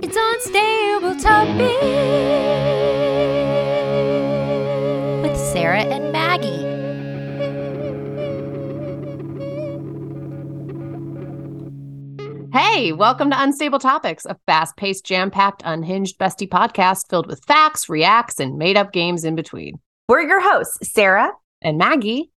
It's 0.00 0.16
Unstable 0.16 1.16
Topic 1.16 1.82
with 5.22 5.36
Sarah 5.36 5.82
and 5.82 6.12
Maggie. 6.12 6.48
Hey, 12.56 12.92
welcome 12.92 13.30
to 13.30 13.42
Unstable 13.42 13.80
Topics, 13.80 14.24
a 14.24 14.36
fast 14.46 14.76
paced, 14.76 15.04
jam 15.04 15.32
packed, 15.32 15.62
unhinged 15.64 16.16
bestie 16.16 16.48
podcast 16.48 17.10
filled 17.10 17.26
with 17.26 17.44
facts, 17.44 17.88
reacts, 17.88 18.38
and 18.38 18.56
made 18.56 18.76
up 18.76 18.92
games 18.92 19.24
in 19.24 19.34
between. 19.34 19.80
We're 20.08 20.22
your 20.22 20.40
hosts, 20.40 20.92
Sarah 20.92 21.32
And 21.60 21.76
Maggie, 21.76 22.30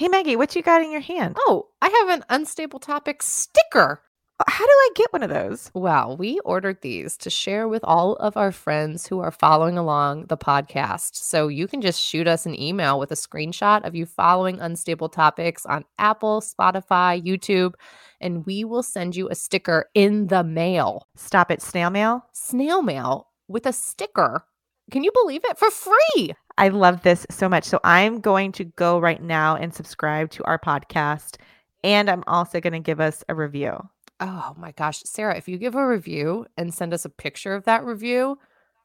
Hey 0.00 0.08
Maggie, 0.08 0.34
what 0.34 0.56
you 0.56 0.62
got 0.62 0.80
in 0.80 0.90
your 0.90 1.02
hand? 1.02 1.36
Oh, 1.40 1.66
I 1.82 1.90
have 1.90 2.08
an 2.08 2.24
unstable 2.30 2.78
topic 2.78 3.22
sticker. 3.22 4.00
Uh, 4.38 4.44
how 4.48 4.64
do 4.64 4.70
I 4.70 4.88
get 4.94 5.12
one 5.12 5.22
of 5.22 5.28
those? 5.28 5.70
Well, 5.74 6.16
we 6.16 6.40
ordered 6.42 6.80
these 6.80 7.18
to 7.18 7.28
share 7.28 7.68
with 7.68 7.84
all 7.84 8.14
of 8.14 8.34
our 8.34 8.50
friends 8.50 9.06
who 9.06 9.20
are 9.20 9.30
following 9.30 9.76
along 9.76 10.28
the 10.28 10.38
podcast. 10.38 11.16
So 11.16 11.48
you 11.48 11.68
can 11.68 11.82
just 11.82 12.00
shoot 12.00 12.26
us 12.26 12.46
an 12.46 12.58
email 12.58 12.98
with 12.98 13.12
a 13.12 13.14
screenshot 13.14 13.86
of 13.86 13.94
you 13.94 14.06
following 14.06 14.58
Unstable 14.58 15.10
Topics 15.10 15.66
on 15.66 15.84
Apple, 15.98 16.40
Spotify, 16.40 17.22
YouTube, 17.22 17.74
and 18.22 18.46
we 18.46 18.64
will 18.64 18.82
send 18.82 19.14
you 19.14 19.28
a 19.28 19.34
sticker 19.34 19.90
in 19.92 20.28
the 20.28 20.42
mail. 20.42 21.08
Stop 21.14 21.50
it, 21.50 21.60
snail 21.60 21.90
mail. 21.90 22.24
Snail 22.32 22.80
mail 22.80 23.28
with 23.48 23.66
a 23.66 23.72
sticker. 23.74 24.46
Can 24.90 25.04
you 25.04 25.12
believe 25.12 25.42
it? 25.44 25.58
For 25.58 25.70
free. 25.70 26.34
I 26.60 26.68
love 26.68 27.00
this 27.00 27.26
so 27.30 27.48
much. 27.48 27.64
So 27.64 27.80
I'm 27.84 28.20
going 28.20 28.52
to 28.52 28.64
go 28.64 28.98
right 28.98 29.22
now 29.22 29.56
and 29.56 29.72
subscribe 29.72 30.28
to 30.32 30.44
our 30.44 30.58
podcast. 30.58 31.36
And 31.82 32.10
I'm 32.10 32.22
also 32.26 32.60
going 32.60 32.74
to 32.74 32.80
give 32.80 33.00
us 33.00 33.24
a 33.30 33.34
review. 33.34 33.88
Oh 34.20 34.54
my 34.58 34.72
gosh, 34.72 35.02
Sarah, 35.06 35.38
if 35.38 35.48
you 35.48 35.56
give 35.56 35.74
a 35.74 35.88
review 35.88 36.44
and 36.58 36.74
send 36.74 36.92
us 36.92 37.06
a 37.06 37.08
picture 37.08 37.54
of 37.54 37.64
that 37.64 37.82
review, 37.82 38.38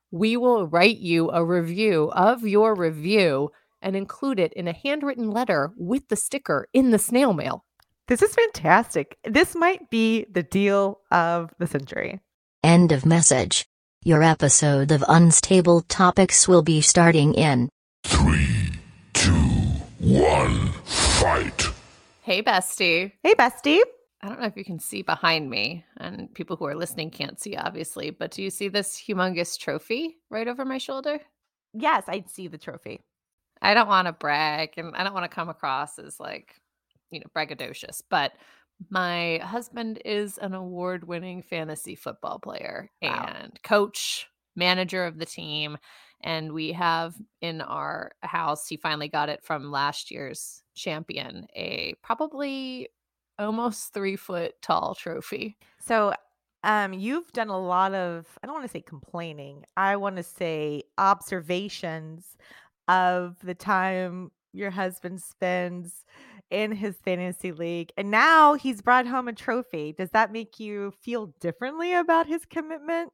we 0.09 0.37
will 0.37 0.67
write 0.67 0.99
you 0.99 1.29
a 1.31 1.43
review 1.43 2.09
of 2.13 2.43
your 2.47 2.75
review 2.75 3.51
and 3.81 3.97
include 3.97 4.39
it 4.39 4.53
in 4.53 4.69
a 4.69 4.73
handwritten 4.73 5.29
letter 5.29 5.73
with 5.75 6.07
the 6.07 6.15
sticker 6.15 6.69
in 6.71 6.91
the 6.91 6.97
snail 6.97 7.33
mail. 7.33 7.65
This 8.07 8.21
is 8.21 8.33
fantastic. 8.33 9.17
This 9.25 9.53
might 9.53 9.89
be 9.89 10.27
the 10.31 10.43
deal 10.43 11.01
of 11.11 11.53
the 11.59 11.67
century. 11.67 12.21
End 12.63 12.93
of 12.93 13.05
message. 13.05 13.67
Your 14.07 14.21
episode 14.21 14.91
of 14.91 15.03
Unstable 15.07 15.81
Topics 15.81 16.47
will 16.47 16.61
be 16.61 16.79
starting 16.79 17.33
in 17.33 17.69
Three, 18.03 18.69
two, 19.13 19.31
one, 19.97 20.71
fight. 20.83 21.63
Hey, 22.21 22.43
bestie. 22.43 23.13
Hey, 23.23 23.33
bestie. 23.33 23.81
I 24.21 24.29
don't 24.29 24.39
know 24.39 24.45
if 24.45 24.55
you 24.55 24.63
can 24.63 24.77
see 24.77 25.01
behind 25.01 25.49
me, 25.49 25.85
and 25.97 26.31
people 26.35 26.55
who 26.55 26.65
are 26.65 26.75
listening 26.75 27.09
can't 27.09 27.41
see, 27.41 27.55
obviously, 27.55 28.11
but 28.11 28.29
do 28.29 28.43
you 28.43 28.51
see 28.51 28.67
this 28.67 28.95
humongous 28.95 29.57
trophy 29.57 30.17
right 30.29 30.47
over 30.47 30.65
my 30.65 30.77
shoulder? 30.77 31.19
Yes, 31.73 32.03
I 32.07 32.25
see 32.27 32.47
the 32.47 32.59
trophy. 32.59 33.01
I 33.59 33.73
don't 33.73 33.87
want 33.87 34.05
to 34.05 34.13
brag 34.13 34.75
and 34.77 34.95
I 34.95 35.03
don't 35.03 35.15
want 35.15 35.23
to 35.23 35.35
come 35.35 35.49
across 35.49 35.97
as 35.97 36.19
like, 36.19 36.53
you 37.09 37.21
know, 37.21 37.25
braggadocious, 37.35 38.03
but 38.07 38.33
my 38.89 39.39
husband 39.43 40.01
is 40.05 40.37
an 40.37 40.53
award 40.53 41.05
winning 41.05 41.41
fantasy 41.41 41.95
football 41.95 42.39
player 42.39 42.91
Wow. 43.01 43.35
and 43.41 43.59
coach, 43.63 44.27
manager 44.55 45.05
of 45.05 45.17
the 45.17 45.25
team. 45.25 45.77
And 46.21 46.53
we 46.53 46.71
have 46.73 47.15
in 47.41 47.61
our 47.61 48.13
house, 48.21 48.67
he 48.67 48.77
finally 48.77 49.07
got 49.09 49.29
it 49.29 49.43
from 49.43 49.71
last 49.71 50.11
year's 50.11 50.63
champion, 50.75 51.47
a 51.55 51.93
probably 52.03 52.89
almost 53.37 53.93
three 53.93 54.15
foot 54.15 54.61
tall 54.61 54.95
trophy. 54.95 55.57
So, 55.79 56.13
um, 56.63 56.93
you've 56.93 57.31
done 57.31 57.49
a 57.49 57.59
lot 57.59 57.93
of, 57.93 58.39
I 58.41 58.47
don't 58.47 58.55
want 58.55 58.65
to 58.65 58.71
say 58.71 58.81
complaining, 58.81 59.65
I 59.77 59.95
want 59.97 60.15
to 60.17 60.23
say 60.23 60.83
observations 60.97 62.37
of 62.87 63.39
the 63.41 63.55
time 63.55 64.31
your 64.53 64.71
husband 64.71 65.21
spends 65.21 66.05
in 66.49 66.71
his 66.71 66.95
fantasy 67.03 67.51
league. 67.51 67.91
And 67.97 68.11
now 68.11 68.53
he's 68.53 68.81
brought 68.81 69.07
home 69.07 69.27
a 69.27 69.33
trophy. 69.33 69.93
Does 69.97 70.09
that 70.11 70.31
make 70.31 70.59
you 70.59 70.91
feel 71.01 71.27
differently 71.39 71.93
about 71.93 72.27
his 72.27 72.45
commitment? 72.45 73.11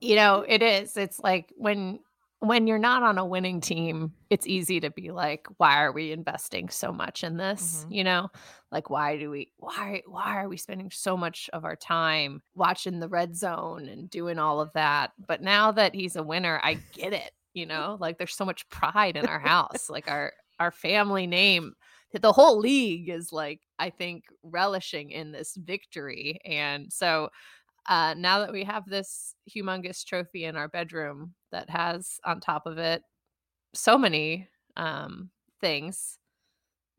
You 0.00 0.16
know, 0.16 0.44
it 0.46 0.62
is. 0.62 0.96
It's 0.96 1.20
like 1.20 1.52
when 1.56 2.00
when 2.40 2.66
you're 2.66 2.76
not 2.76 3.04
on 3.04 3.18
a 3.18 3.24
winning 3.24 3.60
team, 3.60 4.14
it's 4.28 4.48
easy 4.48 4.80
to 4.80 4.90
be 4.90 5.12
like, 5.12 5.46
why 5.58 5.80
are 5.84 5.92
we 5.92 6.10
investing 6.10 6.68
so 6.70 6.90
much 6.90 7.22
in 7.22 7.36
this? 7.36 7.86
Mhm. 7.88 7.94
You 7.94 8.02
know, 8.04 8.30
like 8.72 8.90
why 8.90 9.16
do 9.16 9.30
we 9.30 9.52
why 9.58 10.02
why 10.06 10.42
are 10.42 10.48
we 10.48 10.56
spending 10.56 10.90
so 10.90 11.16
much 11.16 11.48
of 11.52 11.64
our 11.64 11.76
time 11.76 12.42
watching 12.56 12.98
the 12.98 13.08
red 13.08 13.36
zone 13.36 13.86
and 13.88 14.10
doing 14.10 14.40
all 14.40 14.60
of 14.60 14.72
that? 14.72 15.12
But 15.24 15.40
now 15.40 15.70
that 15.70 15.94
he's 15.94 16.16
a 16.16 16.22
winner, 16.24 16.58
I 16.64 16.78
get 16.94 17.12
it. 17.12 17.30
You 17.54 17.66
know, 17.66 17.96
like 18.00 18.18
there's 18.18 18.34
so 18.34 18.44
much 18.44 18.68
pride 18.70 19.16
in 19.16 19.26
our 19.26 19.38
house. 19.38 19.88
like 19.88 20.10
our 20.10 20.32
our 20.58 20.72
family 20.72 21.28
name 21.28 21.74
the 22.20 22.32
whole 22.32 22.58
league 22.58 23.08
is 23.08 23.32
like 23.32 23.60
i 23.78 23.88
think 23.88 24.24
relishing 24.42 25.10
in 25.10 25.32
this 25.32 25.56
victory 25.56 26.38
and 26.44 26.92
so 26.92 27.28
uh, 27.86 28.14
now 28.16 28.38
that 28.38 28.52
we 28.52 28.62
have 28.62 28.86
this 28.86 29.34
humongous 29.50 30.04
trophy 30.04 30.44
in 30.44 30.56
our 30.56 30.68
bedroom 30.68 31.34
that 31.50 31.68
has 31.68 32.20
on 32.24 32.38
top 32.38 32.64
of 32.66 32.78
it 32.78 33.02
so 33.74 33.96
many 33.98 34.48
um, 34.76 35.30
things, 35.60 36.18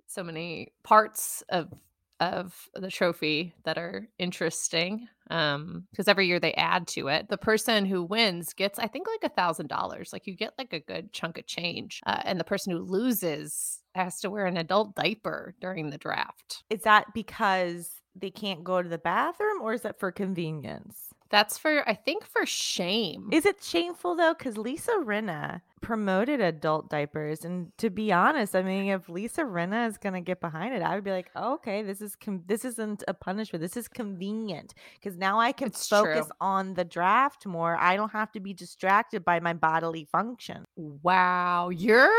so 0.08 0.24
many 0.24 0.74
parts 0.84 1.44
of 1.50 1.74
of 2.20 2.70
the 2.76 2.92
trophy 2.92 3.54
that 3.66 3.78
are 3.78 4.08
interesting 4.20 5.10
because 5.28 6.08
every 6.08 6.28
year 6.28 6.40
they 6.40 6.54
add 6.54 6.88
to 6.88 7.08
it 7.08 7.28
the 7.28 7.38
person 7.38 7.86
who 7.86 8.04
wins 8.04 8.54
gets 8.54 8.78
i 8.78 8.88
think 8.88 9.08
like 9.08 9.30
a 9.30 9.36
thousand 9.36 9.68
dollars 9.68 10.14
like 10.14 10.28
you 10.28 10.36
get 10.36 10.54
like 10.58 10.72
a 10.72 10.80
good 10.80 11.12
chunk 11.12 11.38
of 11.40 11.48
change 11.48 12.00
uh, 12.06 12.22
and 12.24 12.40
the 12.40 12.44
person 12.44 12.72
who 12.72 12.80
loses 12.80 13.83
has 13.96 14.20
to 14.22 14.30
wear 14.30 14.46
an 14.46 14.58
adult 14.58 14.96
diaper 14.96 15.56
during 15.62 15.90
the 15.90 15.98
draft 15.98 16.64
Is 16.70 16.82
that 16.84 17.14
because 17.14 18.02
they 18.16 18.30
can't 18.30 18.64
go 18.64 18.82
to 18.82 18.90
the 18.90 18.98
bathroom 18.98 19.62
or 19.62 19.74
is 19.74 19.82
that 19.82 20.00
for 20.00 20.12
convenience? 20.12 20.98
that's 21.32 21.58
for 21.58 21.88
i 21.90 21.96
think 21.96 22.24
for 22.26 22.46
shame 22.46 23.30
Is 23.32 23.46
it 23.48 23.64
shameful 23.64 24.16
though? 24.16 24.36
Because 24.38 24.56
Lisa 24.56 24.92
Rinna 25.04 25.62
promoted 25.82 26.40
adult 26.40 26.90
diapers, 26.90 27.44
and 27.44 27.72
to 27.78 27.90
be 27.90 28.10
honest, 28.14 28.56
I 28.56 28.62
mean, 28.62 28.86
if 28.90 29.10
Lisa 29.10 29.42
Rinna 29.42 29.88
is 29.90 29.98
gonna 29.98 30.22
get 30.22 30.40
behind 30.40 30.74
it, 30.76 30.82
I 30.82 30.96
would 30.96 31.04
be 31.04 31.12
like, 31.12 31.30
oh, 31.36 31.56
okay, 31.56 31.82
this 31.84 32.00
is 32.02 32.16
com- 32.16 32.44
this 32.46 32.64
isn't 32.64 33.04
a 33.08 33.14
punishment. 33.14 33.62
This 33.62 33.76
is 33.76 33.88
convenient 33.90 34.74
because 34.94 35.18
now 35.18 35.40
I 35.40 35.52
can 35.52 35.68
It's 35.70 35.88
focus 35.90 36.28
true. 36.28 36.36
on 36.40 36.76
the 36.76 36.86
draft 36.86 37.46
more. 37.46 37.76
I 37.78 37.96
don't 37.98 38.12
have 38.14 38.32
to 38.34 38.40
be 38.40 38.54
distracted 38.54 39.26
by 39.26 39.40
my 39.42 39.54
bodily 39.54 40.06
function. 40.06 40.64
Wow, 40.78 41.70
your 41.70 42.14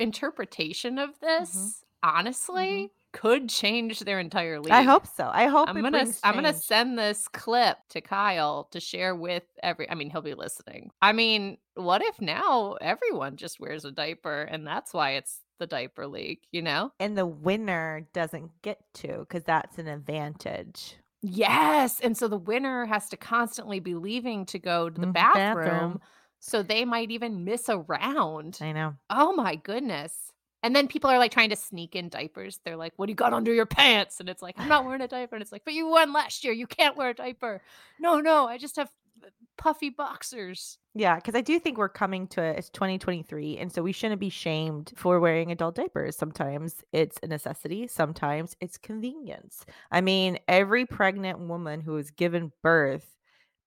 interpretation 0.00 0.98
of 0.98 1.18
this 1.20 1.84
honestly 2.02 2.90
could 3.12 3.48
change 3.48 4.00
their 4.00 4.20
entire 4.20 4.60
league. 4.60 4.72
I 4.72 4.82
hope 4.82 5.06
so. 5.06 5.28
I 5.32 5.46
hope 5.46 5.68
I'm 5.68 5.82
gonna 5.82 6.06
I'm 6.22 6.34
gonna 6.34 6.54
send 6.54 6.98
this 6.98 7.28
clip 7.28 7.78
to 7.90 8.00
Kyle 8.00 8.64
to 8.70 8.80
share 8.80 9.14
with 9.14 9.44
every 9.62 9.88
I 9.90 9.94
mean 9.94 10.10
he'll 10.10 10.22
be 10.22 10.34
listening. 10.34 10.90
I 11.02 11.12
mean, 11.12 11.58
what 11.74 12.02
if 12.02 12.20
now 12.20 12.74
everyone 12.80 13.36
just 13.36 13.58
wears 13.60 13.84
a 13.84 13.90
diaper 13.92 14.42
and 14.42 14.66
that's 14.66 14.94
why 14.94 15.12
it's 15.12 15.40
the 15.58 15.66
diaper 15.66 16.06
league, 16.06 16.40
you 16.52 16.62
know? 16.62 16.92
and 17.00 17.16
the 17.18 17.26
winner 17.26 18.06
doesn't 18.12 18.62
get 18.62 18.78
to 18.94 19.18
because 19.20 19.44
that's 19.44 19.78
an 19.78 19.88
advantage. 19.88 20.96
Yes. 21.22 22.00
And 22.00 22.16
so 22.16 22.28
the 22.28 22.38
winner 22.38 22.86
has 22.86 23.08
to 23.10 23.16
constantly 23.16 23.80
be 23.80 23.94
leaving 23.94 24.46
to 24.46 24.58
go 24.58 24.88
to 24.88 24.98
the 24.98 25.06
Mhm, 25.06 25.12
bathroom. 25.12 25.32
bathroom. 25.32 26.00
So 26.40 26.62
they 26.62 26.84
might 26.84 27.10
even 27.10 27.44
miss 27.44 27.68
a 27.68 27.78
round. 27.78 28.58
I 28.60 28.72
know. 28.72 28.94
Oh 29.10 29.32
my 29.32 29.56
goodness. 29.56 30.32
And 30.62 30.76
then 30.76 30.88
people 30.88 31.10
are 31.10 31.18
like 31.18 31.32
trying 31.32 31.50
to 31.50 31.56
sneak 31.56 31.94
in 31.94 32.08
diapers. 32.08 32.60
They're 32.64 32.76
like, 32.76 32.92
What 32.96 33.06
do 33.06 33.12
you 33.12 33.16
got 33.16 33.32
under 33.32 33.52
your 33.52 33.66
pants? 33.66 34.20
And 34.20 34.28
it's 34.28 34.42
like, 34.42 34.56
I'm 34.58 34.68
not 34.68 34.84
wearing 34.86 35.02
a 35.02 35.08
diaper. 35.08 35.36
And 35.36 35.42
it's 35.42 35.52
like, 35.52 35.64
But 35.64 35.74
you 35.74 35.88
won 35.88 36.12
last 36.12 36.44
year. 36.44 36.52
You 36.52 36.66
can't 36.66 36.96
wear 36.96 37.10
a 37.10 37.14
diaper. 37.14 37.62
No, 37.98 38.20
no, 38.20 38.46
I 38.46 38.58
just 38.58 38.76
have 38.76 38.90
uh, 39.22 39.28
puffy 39.58 39.90
boxers. 39.90 40.78
Yeah, 40.94 41.16
because 41.16 41.34
I 41.34 41.40
do 41.42 41.58
think 41.58 41.78
we're 41.78 41.88
coming 41.88 42.26
to 42.28 42.42
it's 42.42 42.68
2023, 42.70 43.58
and 43.58 43.72
so 43.72 43.80
we 43.82 43.92
shouldn't 43.92 44.20
be 44.20 44.28
shamed 44.28 44.92
for 44.96 45.20
wearing 45.20 45.52
adult 45.52 45.76
diapers. 45.76 46.16
Sometimes 46.16 46.82
it's 46.92 47.18
a 47.22 47.28
necessity, 47.28 47.86
sometimes 47.86 48.56
it's 48.60 48.76
convenience. 48.76 49.64
I 49.92 50.00
mean, 50.00 50.38
every 50.48 50.86
pregnant 50.86 51.38
woman 51.38 51.80
who 51.80 51.96
has 51.96 52.10
given 52.10 52.50
birth 52.62 53.14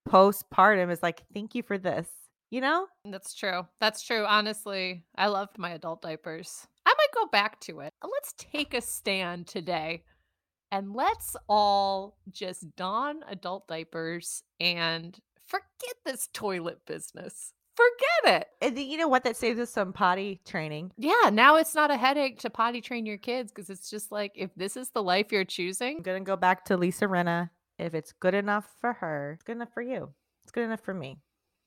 postpartum 0.08 0.92
is 0.92 1.02
like, 1.02 1.24
"Thank 1.34 1.56
you 1.56 1.64
for 1.64 1.78
this." 1.78 2.10
You 2.54 2.62
know? 2.62 2.86
That's 3.04 3.34
true. 3.34 3.66
That's 3.80 4.04
true. 4.04 4.26
Honestly, 4.26 5.06
I 5.18 5.28
loved 5.28 5.58
my 5.58 5.72
adult 5.72 6.04
diapers. 6.04 6.68
I 6.86 6.94
might 6.96 7.20
go 7.20 7.28
back 7.32 7.60
to 7.62 7.80
it. 7.80 7.92
Let's 8.04 8.34
take 8.38 8.76
a 8.76 8.82
stand 8.82 9.48
today 9.48 10.04
and 10.72 10.94
let's 10.94 11.36
all 11.50 12.16
just 12.32 12.76
don 12.76 13.22
adult 13.28 13.68
diapers 13.68 14.44
and 14.60 15.18
forget 15.48 15.96
this 16.06 16.30
toilet 16.32 16.86
business. 16.86 17.54
Forget 17.76 18.42
it. 18.42 18.48
And 18.62 18.78
you 18.78 18.98
know 18.98 19.08
what? 19.08 19.24
That 19.24 19.36
saves 19.36 19.60
us 19.60 19.72
some 19.72 19.92
potty 19.92 20.40
training. 20.46 20.92
Yeah, 20.96 21.32
now 21.34 21.56
it's 21.56 21.74
not 21.74 21.90
a 21.90 21.98
headache 21.98 22.38
to 22.42 22.52
potty 22.52 22.82
train 22.82 23.08
your 23.08 23.18
kids 23.18 23.52
because 23.52 23.72
it's 23.72 23.90
just 23.90 24.12
like 24.12 24.32
if 24.36 24.54
this 24.56 24.78
is 24.78 24.92
the 24.92 25.02
life 25.02 25.32
you're 25.32 25.44
choosing, 25.44 25.98
I'm 25.98 26.04
gonna 26.04 26.20
go 26.20 26.36
back 26.36 26.66
to 26.66 26.78
Lisa 26.78 27.06
Rinna. 27.06 27.50
If 27.80 27.96
it's 27.96 28.12
good 28.12 28.36
enough 28.36 28.68
for 28.80 28.94
her, 28.94 29.32
it's 29.34 29.44
good 29.44 29.56
enough 29.56 29.74
for 29.74 29.82
you. 29.82 30.14
It's 30.44 30.52
good 30.52 30.66
enough 30.66 30.82
for 30.82 30.94
me. 30.94 31.18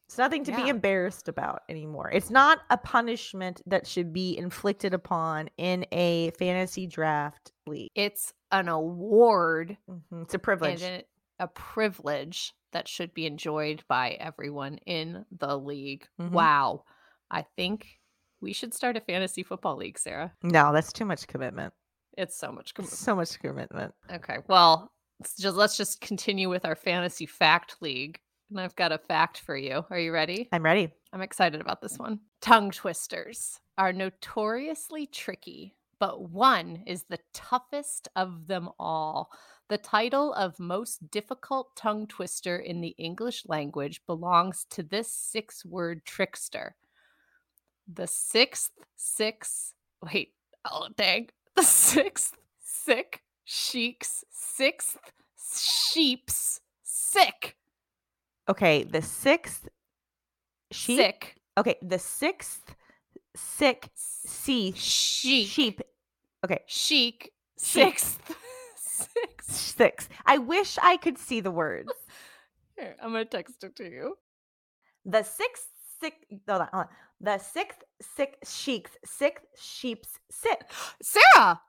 It's 0.09 0.19
nothing 0.19 0.45
to 0.45 0.53
be 0.55 0.69
embarrassed 0.69 1.27
about 1.29 1.63
anymore. 1.69 2.11
It's 2.13 2.31
not 2.31 2.61
a 2.71 2.77
punishment 2.79 3.61
that 3.67 3.87
should 3.89 4.13
be 4.13 4.39
inflicted 4.39 4.95
upon 4.95 5.51
in 5.59 5.85
a 5.91 6.31
fantasy 6.39 6.87
draft 6.87 7.53
league. 7.67 7.91
it's 7.97 8.33
an 8.53 8.69
award 8.69 9.77
Mhm, 9.91 10.23
It's 10.23 10.35
a 10.35 10.39
privilege. 10.39 10.81
it, 10.83 11.09
a 11.41 11.49
privilege 11.49 12.55
that 12.73 12.87
should 12.87 13.13
be 13.15 13.27
enjoyed 13.27 13.83
by 13.89 14.11
everyone 14.13 14.79
in 14.87 15.25
the 15.33 15.59
league. 15.59 16.07
Mhm. 16.21 16.31
Wow. 16.31 16.85
I 17.31 17.43
think 17.57 17.99
we 18.41 18.53
should 18.53 18.73
start 18.75 18.97
a 18.97 19.01
fantasy 19.01 19.43
football 19.43 19.77
league, 19.77 19.99
Sarah. 19.99 20.33
no, 20.43 20.73
that's 20.73 20.93
too 20.93 21.05
much 21.05 21.27
commitment. 21.27 21.75
It's 22.17 22.37
so 22.39 22.53
much 22.53 22.75
commitment. 22.75 22.99
So 22.99 23.17
much 23.17 23.39
commitment. 23.41 23.93
Okay, 24.11 24.39
well, 24.47 24.93
let's 25.19 25.37
just 25.37 25.57
let's 25.57 25.77
just 25.77 26.01
continue 26.01 26.49
with 26.49 26.65
our 26.65 26.77
fantasy 26.77 27.27
fact 27.27 27.77
league. 27.83 28.21
And 28.51 28.61
I've 28.61 28.77
got 28.77 28.93
a 28.93 28.99
fact 28.99 29.39
for 29.41 29.57
you. 29.57 29.85
Are 29.91 29.99
you 29.99 30.13
ready? 30.13 30.49
I'm 30.53 30.63
ready. 30.63 30.91
I'm 31.13 31.23
excited 31.23 31.61
about 31.61 31.81
this 31.81 31.99
one. 31.99 32.21
Tongue 32.41 32.71
twisters 32.71 33.61
are 33.77 33.93
notoriously 33.93 35.07
tricky, 35.07 35.75
but 35.99 36.31
one 36.31 36.83
is 36.87 37.05
the 37.05 37.19
toughest 37.33 38.09
of 38.15 38.47
them 38.47 38.69
all. 38.79 39.31
The 39.69 39.79
title 39.79 40.33
of 40.35 40.61
most 40.61 41.11
difficult 41.11 41.75
tongue 41.75 42.07
twister 42.07 42.57
in 42.57 42.81
the 42.81 42.95
English 42.99 43.47
language 43.49 44.01
belongs 44.07 44.65
to 44.71 44.85
this 44.85 45.11
six 45.11 45.65
word 45.65 46.05
trickster. 46.05 46.77
The 47.93 48.07
sixth, 48.07 48.71
six, 48.95 49.75
wait, 50.03 50.35
oh, 50.71 50.89
dang. 50.97 51.31
The 51.57 51.63
sixth, 51.63 52.37
sick, 52.63 53.23
sheik's, 53.45 54.25
sixth, 54.31 54.99
sheep's, 55.37 56.61
sick, 56.85 57.57
Okay, 58.49 58.85
the 58.85 59.03
sixth 59.03 59.69
sheep. 60.71 60.99
sick, 60.99 61.37
Okay, 61.59 61.77
the 61.83 61.99
sixth 61.99 62.75
sick 63.35 63.89
sea 63.95 64.73
sheep. 64.77 65.47
sheep. 65.49 65.81
Okay, 66.45 66.61
chic 66.67 67.33
sixth 67.59 68.21
six 68.77 69.47
six. 69.47 70.09
I 70.25 70.39
wish 70.39 70.79
I 70.83 70.97
could 70.97 71.19
see 71.19 71.41
the 71.41 71.51
words. 71.51 71.91
here 72.77 72.95
i'm 73.03 73.11
gonna 73.13 73.25
text 73.25 73.65
it 73.65 73.75
to 73.77 73.85
you 73.85 74.17
The 75.07 75.23
sixth 75.23 75.69
sick. 76.01 76.15
Hold 76.49 76.63
on, 76.63 76.69
hold 76.73 76.85
on. 76.85 76.89
The 77.21 77.39
sixth 77.39 77.83
sick 78.03 78.37
sheep's 78.45 78.91
sixth 79.05 79.45
sheep's 79.59 80.19
sick. 80.31 80.61
sarah 81.03 81.61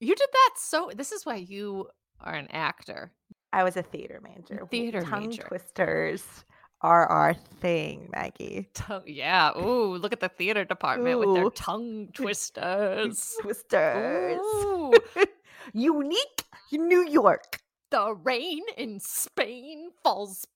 you 0.00 0.14
did 0.14 0.28
that 0.32 0.50
so 0.56 0.90
this 0.94 1.10
is 1.12 1.26
why 1.26 1.36
you 1.36 1.88
are 2.20 2.34
an 2.34 2.46
actor 2.50 3.12
I 3.56 3.64
was 3.64 3.76
a 3.76 3.82
theater 3.82 4.20
major. 4.22 4.66
Theater 4.70 5.00
Tongue 5.00 5.28
major. 5.30 5.42
twisters 5.48 6.22
are 6.82 7.06
our 7.06 7.32
thing, 7.32 8.08
Maggie. 8.12 8.68
tongue 8.74 9.02
yeah 9.06 9.50
ooh 9.56 9.96
look 9.96 10.12
at 10.12 10.20
the 10.20 10.28
theater 10.28 10.62
department 10.64 11.18
with 11.18 11.32
their 11.34 11.48
tongue 11.66 12.08
twisters 12.12 13.34
Twisters. 13.40 14.38
Ooh, 14.38 14.92
Unique 15.72 16.44
New 16.72 17.02
York. 17.08 17.58
the 17.90 18.14
rain 18.14 18.60
in 18.76 19.00
spain 19.00 19.88
falls 20.04 20.46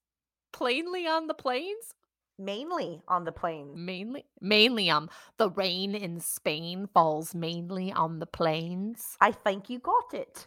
plainly 0.53 1.07
on 1.07 1.27
the 1.27 1.35
plains 1.35 1.95
Mainly 2.39 3.03
on 3.09 3.25
the 3.25 3.33
plains. 3.33 3.73
mainly 3.77 4.25
mainly 4.41 4.91
on 4.91 5.09
the 5.39 5.49
rain 5.51 5.95
in 5.95 6.21
spain 6.21 6.87
falls 6.93 7.35
mainly 7.35 7.93
on 7.93 8.19
the 8.19 8.27
plains 8.27 9.17
I 9.23 9.33
think 9.33 9.71
you 9.71 9.79
got 9.79 10.13
it. 10.13 10.47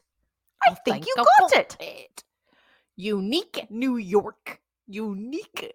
I 0.68 0.76
think 0.86 1.06
you 1.08 1.14
the 1.18 1.28
got 1.40 1.54
it. 1.58 1.78
it. 1.80 2.24
Unique 2.96 3.68
New 3.70 3.98
York. 3.98 4.60
Unique. 4.88 5.74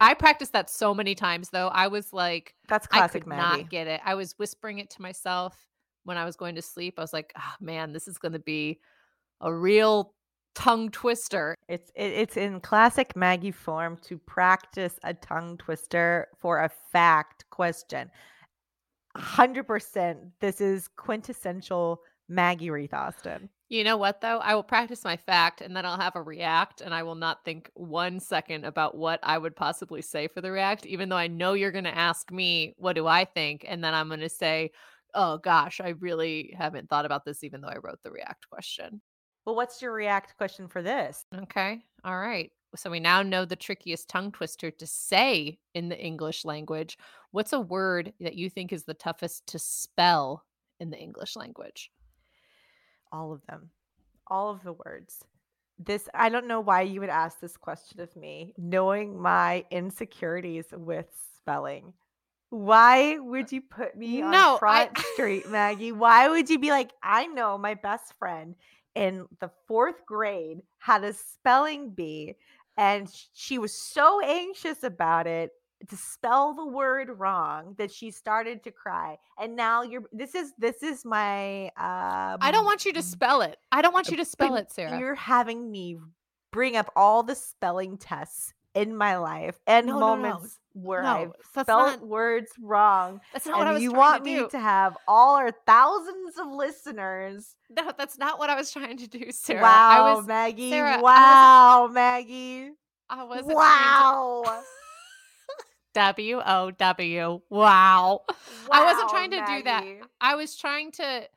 I 0.00 0.14
practiced 0.14 0.52
that 0.52 0.68
so 0.68 0.94
many 0.94 1.14
times 1.14 1.50
though. 1.50 1.68
I 1.68 1.86
was 1.88 2.12
like, 2.12 2.54
That's 2.68 2.86
I 2.90 2.98
classic 2.98 3.22
could 3.22 3.28
Maggie. 3.28 3.62
not 3.62 3.70
get 3.70 3.86
it. 3.86 4.00
I 4.04 4.14
was 4.14 4.34
whispering 4.38 4.78
it 4.78 4.90
to 4.90 5.02
myself 5.02 5.56
when 6.04 6.16
I 6.16 6.24
was 6.24 6.36
going 6.36 6.54
to 6.56 6.62
sleep. 6.62 6.94
I 6.98 7.02
was 7.02 7.12
like, 7.12 7.32
oh 7.38 7.54
man, 7.60 7.92
this 7.92 8.08
is 8.08 8.18
going 8.18 8.32
to 8.32 8.38
be 8.40 8.80
a 9.40 9.52
real 9.52 10.14
tongue 10.54 10.90
twister. 10.90 11.54
It's 11.68 11.90
it, 11.94 12.12
it's 12.12 12.36
in 12.36 12.60
classic 12.60 13.14
Maggie 13.16 13.52
form 13.52 13.96
to 14.02 14.18
practice 14.18 14.98
a 15.04 15.14
tongue 15.14 15.56
twister 15.58 16.28
for 16.38 16.60
a 16.60 16.70
fact 16.90 17.44
question. 17.50 18.10
Hundred 19.16 19.64
percent. 19.66 20.18
This 20.40 20.60
is 20.60 20.88
quintessential 20.88 22.00
Maggie 22.28 22.70
Reith 22.70 22.94
Austin. 22.94 23.48
You 23.68 23.84
know 23.84 23.96
what 23.96 24.20
though? 24.20 24.38
I 24.38 24.54
will 24.54 24.62
practice 24.62 25.02
my 25.02 25.16
fact 25.16 25.62
and 25.62 25.74
then 25.74 25.86
I'll 25.86 25.98
have 25.98 26.14
a 26.14 26.22
react 26.22 26.82
and 26.82 26.92
I 26.92 27.02
will 27.02 27.14
not 27.14 27.44
think 27.44 27.70
one 27.74 28.20
second 28.20 28.66
about 28.66 28.96
what 28.96 29.18
I 29.22 29.38
would 29.38 29.56
possibly 29.56 30.02
say 30.02 30.28
for 30.28 30.42
the 30.42 30.52
react, 30.52 30.84
even 30.84 31.08
though 31.08 31.16
I 31.16 31.28
know 31.28 31.54
you're 31.54 31.72
going 31.72 31.84
to 31.84 31.96
ask 31.96 32.30
me, 32.30 32.74
what 32.76 32.96
do 32.96 33.06
I 33.06 33.24
think? 33.24 33.64
And 33.66 33.82
then 33.82 33.94
I'm 33.94 34.08
going 34.08 34.20
to 34.20 34.28
say, 34.28 34.72
oh 35.14 35.38
gosh, 35.38 35.80
I 35.80 35.94
really 36.00 36.54
haven't 36.56 36.90
thought 36.90 37.06
about 37.06 37.24
this, 37.24 37.42
even 37.44 37.62
though 37.62 37.68
I 37.68 37.78
wrote 37.82 38.02
the 38.02 38.10
react 38.10 38.48
question. 38.50 39.00
Well, 39.46 39.56
what's 39.56 39.80
your 39.80 39.92
react 39.92 40.36
question 40.36 40.68
for 40.68 40.82
this? 40.82 41.24
Okay. 41.34 41.80
All 42.04 42.18
right. 42.18 42.50
So 42.76 42.90
we 42.90 43.00
now 43.00 43.22
know 43.22 43.44
the 43.44 43.56
trickiest 43.56 44.08
tongue 44.08 44.32
twister 44.32 44.70
to 44.70 44.86
say 44.86 45.58
in 45.74 45.88
the 45.88 45.98
English 45.98 46.44
language. 46.44 46.96
What's 47.30 47.52
a 47.52 47.60
word 47.60 48.12
that 48.20 48.34
you 48.34 48.48
think 48.48 48.72
is 48.72 48.84
the 48.84 48.94
toughest 48.94 49.46
to 49.48 49.58
spell 49.58 50.44
in 50.80 50.90
the 50.90 50.98
English 50.98 51.36
language? 51.36 51.90
All 53.12 53.32
of 53.32 53.44
them. 53.46 53.70
All 54.26 54.50
of 54.50 54.62
the 54.64 54.72
words. 54.72 55.24
This 55.78 56.08
I 56.14 56.28
don't 56.28 56.46
know 56.48 56.60
why 56.60 56.82
you 56.82 57.00
would 57.00 57.08
ask 57.10 57.40
this 57.40 57.56
question 57.56 58.00
of 58.00 58.14
me, 58.16 58.54
knowing 58.56 59.20
my 59.20 59.64
insecurities 59.70 60.66
with 60.72 61.06
spelling. 61.36 61.92
Why 62.50 63.18
would 63.18 63.50
you 63.50 63.62
put 63.62 63.96
me 63.96 64.22
on 64.22 64.30
No, 64.30 64.56
I- 64.56 64.58
Front 64.58 64.98
Street, 65.14 65.48
Maggie? 65.48 65.92
Why 65.92 66.28
would 66.28 66.50
you 66.50 66.58
be 66.58 66.70
like, 66.70 66.92
I 67.02 67.26
know 67.26 67.56
my 67.56 67.74
best 67.74 68.12
friend 68.18 68.54
in 68.94 69.26
the 69.40 69.50
fourth 69.66 70.04
grade 70.06 70.62
had 70.78 71.02
a 71.02 71.14
spelling 71.14 71.90
bee, 71.90 72.36
and 72.76 73.10
she 73.32 73.58
was 73.58 73.72
so 73.74 74.20
anxious 74.20 74.82
about 74.82 75.26
it 75.26 75.50
to 75.88 75.96
spell 75.96 76.54
the 76.54 76.66
word 76.66 77.10
wrong 77.18 77.74
that 77.78 77.90
she 77.90 78.10
started 78.10 78.62
to 78.64 78.70
cry. 78.70 79.18
And 79.38 79.56
now 79.56 79.82
you're 79.82 80.04
this 80.12 80.34
is 80.34 80.52
this 80.58 80.82
is 80.82 81.04
my 81.04 81.66
uh 81.76 82.36
I 82.40 82.50
don't 82.52 82.64
want 82.64 82.84
you 82.84 82.92
to 82.94 83.02
spell 83.02 83.42
it. 83.42 83.56
I 83.70 83.82
don't 83.82 83.92
want 83.94 84.08
you 84.10 84.16
to 84.18 84.24
spell 84.24 84.56
it, 84.56 84.70
Sarah. 84.70 84.98
You're 84.98 85.14
having 85.14 85.70
me 85.70 85.98
bring 86.52 86.76
up 86.76 86.90
all 86.96 87.22
the 87.22 87.34
spelling 87.34 87.96
tests 87.98 88.52
in 88.74 88.96
my 88.96 89.16
life 89.18 89.58
and 89.66 89.86
No, 89.86 89.92
no, 89.98 89.98
no. 89.98 90.16
moments 90.22 90.58
where 90.72 91.02
No, 91.02 91.08
I've 91.08 91.32
spelled 91.64 92.00
not- 92.00 92.06
words 92.06 92.50
wrong. 92.60 93.20
That's 93.34 93.44
not 93.46 93.58
what 93.58 93.66
I 93.66 93.70
And 93.70 93.74
was 93.74 93.82
you 93.82 93.92
want 93.92 94.24
to 94.24 94.30
me 94.30 94.36
do. 94.36 94.48
to 94.50 94.58
have 94.58 94.96
all 95.06 95.36
our 95.36 95.50
thousands 95.66 96.38
of 96.38 96.46
listeners. 96.48 97.54
No, 97.68 97.92
that's 97.98 98.16
not 98.18 98.38
what 98.38 98.48
I 98.48 98.54
was 98.54 98.70
trying 98.72 98.96
to 98.98 99.06
do, 99.08 99.30
Sarah. 99.30 99.60
wow, 99.62 99.88
I 99.90 100.14
was 100.14 100.26
Maggie. 100.26 100.70
Sarah, 100.70 100.96
I 100.96 101.00
wow, 101.02 101.88
Maggie. 101.92 102.70
I 103.10 103.24
wasn't 103.24 103.50
to- 103.50 103.54
Wow. 103.56 104.62
W 105.94 106.40
O 106.44 106.70
W. 106.70 107.40
Wow. 107.50 108.22
I 108.70 108.84
wasn't 108.84 109.10
trying 109.10 109.30
to 109.32 109.44
do 109.46 109.62
that. 109.64 109.84
I 110.20 110.34
was 110.34 110.56
trying 110.56 110.92
to 110.92 111.28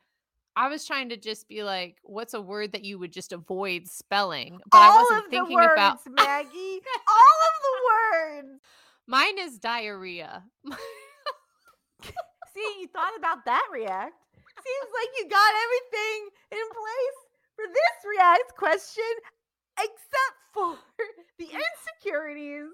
I 0.56 0.68
was 0.68 0.86
trying 0.86 1.10
to 1.10 1.18
just 1.18 1.48
be 1.48 1.62
like, 1.62 1.98
what's 2.02 2.32
a 2.32 2.40
word 2.40 2.72
that 2.72 2.82
you 2.82 2.98
would 2.98 3.12
just 3.12 3.32
avoid 3.32 3.86
spelling? 3.86 4.58
But 4.70 4.78
I 4.78 5.02
wasn't 5.02 5.26
of 5.26 5.30
thinking 5.30 5.54
words, 5.54 5.72
about 5.74 5.98
Maggie. 6.08 6.80
all 7.08 7.38
of 7.44 7.54
the 7.60 7.76
words. 7.84 8.60
mine 9.06 9.38
is 9.38 9.58
diarrhea. 9.58 10.42
See, 12.02 12.74
you 12.80 12.88
thought 12.88 13.12
about 13.18 13.44
that 13.44 13.68
react. 13.70 14.14
Seems 14.56 14.90
like 14.96 15.10
you 15.18 15.28
got 15.28 15.52
everything 15.62 16.30
in 16.52 16.66
place 16.72 17.18
for 17.54 17.66
this 17.68 17.96
react 18.08 18.56
question, 18.56 19.12
except 19.78 20.36
for 20.54 20.78
the 21.38 21.44
insecurities 21.52 22.72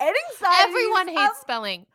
and 0.00 0.14
anxieties. 0.30 0.66
Everyone 0.66 1.08
hates 1.08 1.30
of- 1.32 1.40
spelling. 1.40 1.86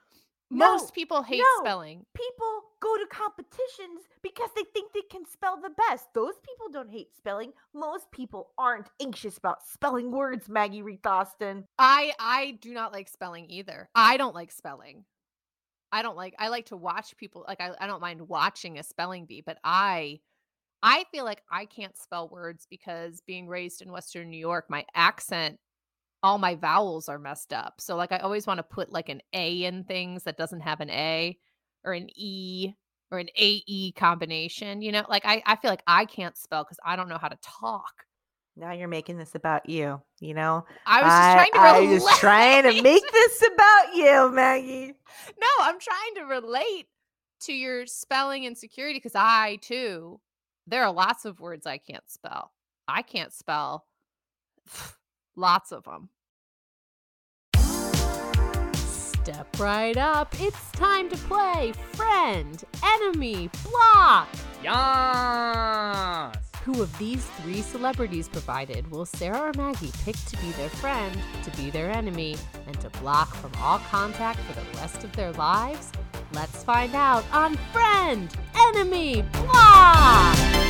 No, 0.51 0.72
Most 0.72 0.96
people 0.96 1.22
hate 1.22 1.38
no. 1.38 1.63
spelling. 1.63 2.08
People 2.15 2.63
go 2.82 2.98
to 2.98 3.06
competitions 3.12 4.01
because 4.24 4.50
they 4.56 4.63
think 4.74 4.91
they 4.94 5.03
can 5.03 5.24
spell 5.27 5.62
the 5.62 5.70
best. 5.70 6.08
Those 6.15 6.34
people 6.44 6.70
don't 6.74 6.89
hate 6.89 7.15
spelling. 7.15 7.51
Most 7.72 8.10
people 8.12 8.50
aren't 8.58 8.88
anxious 9.00 9.38
about 9.38 9.63
spelling 9.68 10.12
words, 10.12 10.50
Maggie 10.50 10.82
Reed 10.82 11.06
Austin. 11.06 11.65
I 11.77 12.13
I 12.20 12.58
do 12.62 12.74
not 12.74 12.91
like 12.91 13.10
spelling 13.10 13.46
either. 13.51 13.89
I 13.94 14.18
don't 14.18 14.34
like 14.34 14.51
spelling. 14.51 15.06
I 15.91 16.01
don't 16.01 16.18
like 16.18 16.34
I 16.39 16.48
like 16.48 16.65
to 16.68 16.77
watch 16.77 17.15
people 17.18 17.46
like 17.48 17.62
I, 17.62 17.72
I 17.79 17.86
don't 17.86 18.01
mind 18.01 18.27
watching 18.27 18.79
a 18.79 18.84
spelling 18.84 19.25
bee, 19.27 19.44
but 19.46 19.60
I 19.63 20.20
I 20.82 21.06
feel 21.12 21.25
like 21.25 21.44
I 21.51 21.65
can't 21.65 21.96
spell 21.96 22.27
words 22.27 22.65
because 22.68 23.22
being 23.27 23.48
raised 23.48 23.84
in 23.84 23.91
Western 23.91 24.32
New 24.32 24.38
York, 24.39 24.65
my 24.68 24.84
accent, 24.96 25.60
all 26.23 26.38
my 26.38 26.55
vowels 26.55 27.09
are 27.09 27.19
messed 27.19 27.53
up. 27.53 27.79
So 27.79 27.95
like 27.95 28.11
I 28.11 28.17
always 28.17 28.45
want 28.47 28.57
to 28.57 28.63
put 28.63 28.91
like 28.91 29.09
an 29.09 29.21
A 29.33 29.63
in 29.63 29.83
things 29.83 30.23
that 30.23 30.38
doesn't 30.38 30.61
have 30.61 30.81
an 30.81 30.89
A 30.89 31.38
or 31.83 31.93
an 31.93 32.09
E 32.15 32.73
or 33.11 33.19
an 33.19 33.29
AE 33.35 33.93
combination. 33.93 34.81
You 34.81 34.91
know, 34.91 35.05
like 35.09 35.25
I, 35.25 35.41
I 35.45 35.55
feel 35.55 35.71
like 35.71 35.83
I 35.88 36.05
can't 36.05 36.38
spell 36.38 36.63
because 36.63 36.79
I 36.85 36.95
don't 36.95 37.09
know 37.09 37.17
how 37.17 37.29
to 37.29 37.38
talk. 37.41 38.05
Now 38.55 38.73
you're 38.73 38.89
making 38.89 39.17
this 39.17 39.35
about 39.35 39.69
you, 39.69 40.01
you 40.19 40.33
know? 40.33 40.65
I 40.85 41.01
was 41.01 41.11
just 41.11 41.51
trying 41.51 41.51
to 41.53 41.59
relate. 41.59 41.89
I 41.89 41.93
was 41.93 42.19
trying 42.19 42.63
to 42.63 42.81
make 42.81 43.03
this 43.11 43.43
about 43.53 43.95
you, 43.95 44.31
Maggie. 44.33 44.93
No, 45.39 45.47
I'm 45.61 45.79
trying 45.79 46.15
to 46.15 46.23
relate 46.23 46.88
to 47.41 47.53
your 47.53 47.85
spelling 47.85 48.43
insecurity 48.43 48.97
because 48.97 49.15
I 49.15 49.59
too, 49.61 50.19
there 50.67 50.83
are 50.83 50.91
lots 50.91 51.23
of 51.23 51.39
words 51.39 51.65
I 51.65 51.77
can't 51.77 52.03
spell. 52.09 52.51
I 52.88 53.01
can't 53.01 53.31
spell 53.31 53.85
lots 55.36 55.71
of 55.71 55.83
them. 55.83 56.09
Step 58.75 59.59
right 59.59 59.98
up. 59.98 60.33
It's 60.39 60.71
time 60.71 61.09
to 61.09 61.17
play 61.17 61.74
friend, 61.93 62.63
enemy, 62.83 63.50
block. 63.63 64.27
Yes! 64.63 66.36
Who 66.63 66.81
of 66.81 66.98
these 66.98 67.25
three 67.41 67.62
celebrities 67.62 68.27
provided 68.27 68.89
will 68.91 69.05
Sarah 69.05 69.50
or 69.50 69.53
Maggie 69.55 69.91
pick 70.03 70.15
to 70.15 70.38
be 70.38 70.51
their 70.51 70.69
friend, 70.69 71.17
to 71.43 71.51
be 71.57 71.69
their 71.69 71.89
enemy, 71.89 72.38
and 72.67 72.79
to 72.81 72.89
block 73.01 73.33
from 73.36 73.51
all 73.62 73.79
contact 73.79 74.39
for 74.39 74.53
the 74.53 74.77
rest 74.77 75.03
of 75.03 75.12
their 75.15 75.31
lives? 75.33 75.91
Let's 76.33 76.63
find 76.63 76.93
out 76.95 77.24
on 77.31 77.55
Friend, 77.71 78.29
Enemy, 78.55 79.24
Block! 79.33 80.68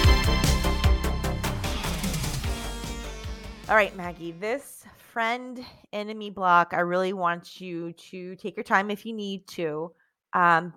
All 3.70 3.76
right, 3.76 3.96
Maggie, 3.96 4.32
this 4.32 4.84
friend 5.14 5.64
enemy 5.94 6.32
block, 6.32 6.74
I 6.74 6.80
really 6.80 7.14
want 7.14 7.62
you 7.62 7.94
to 7.94 8.36
take 8.38 8.58
your 8.58 8.64
time 8.64 8.90
if 8.90 9.06
you 9.06 9.14
need 9.14 9.46
to. 9.50 9.92
Um, 10.34 10.74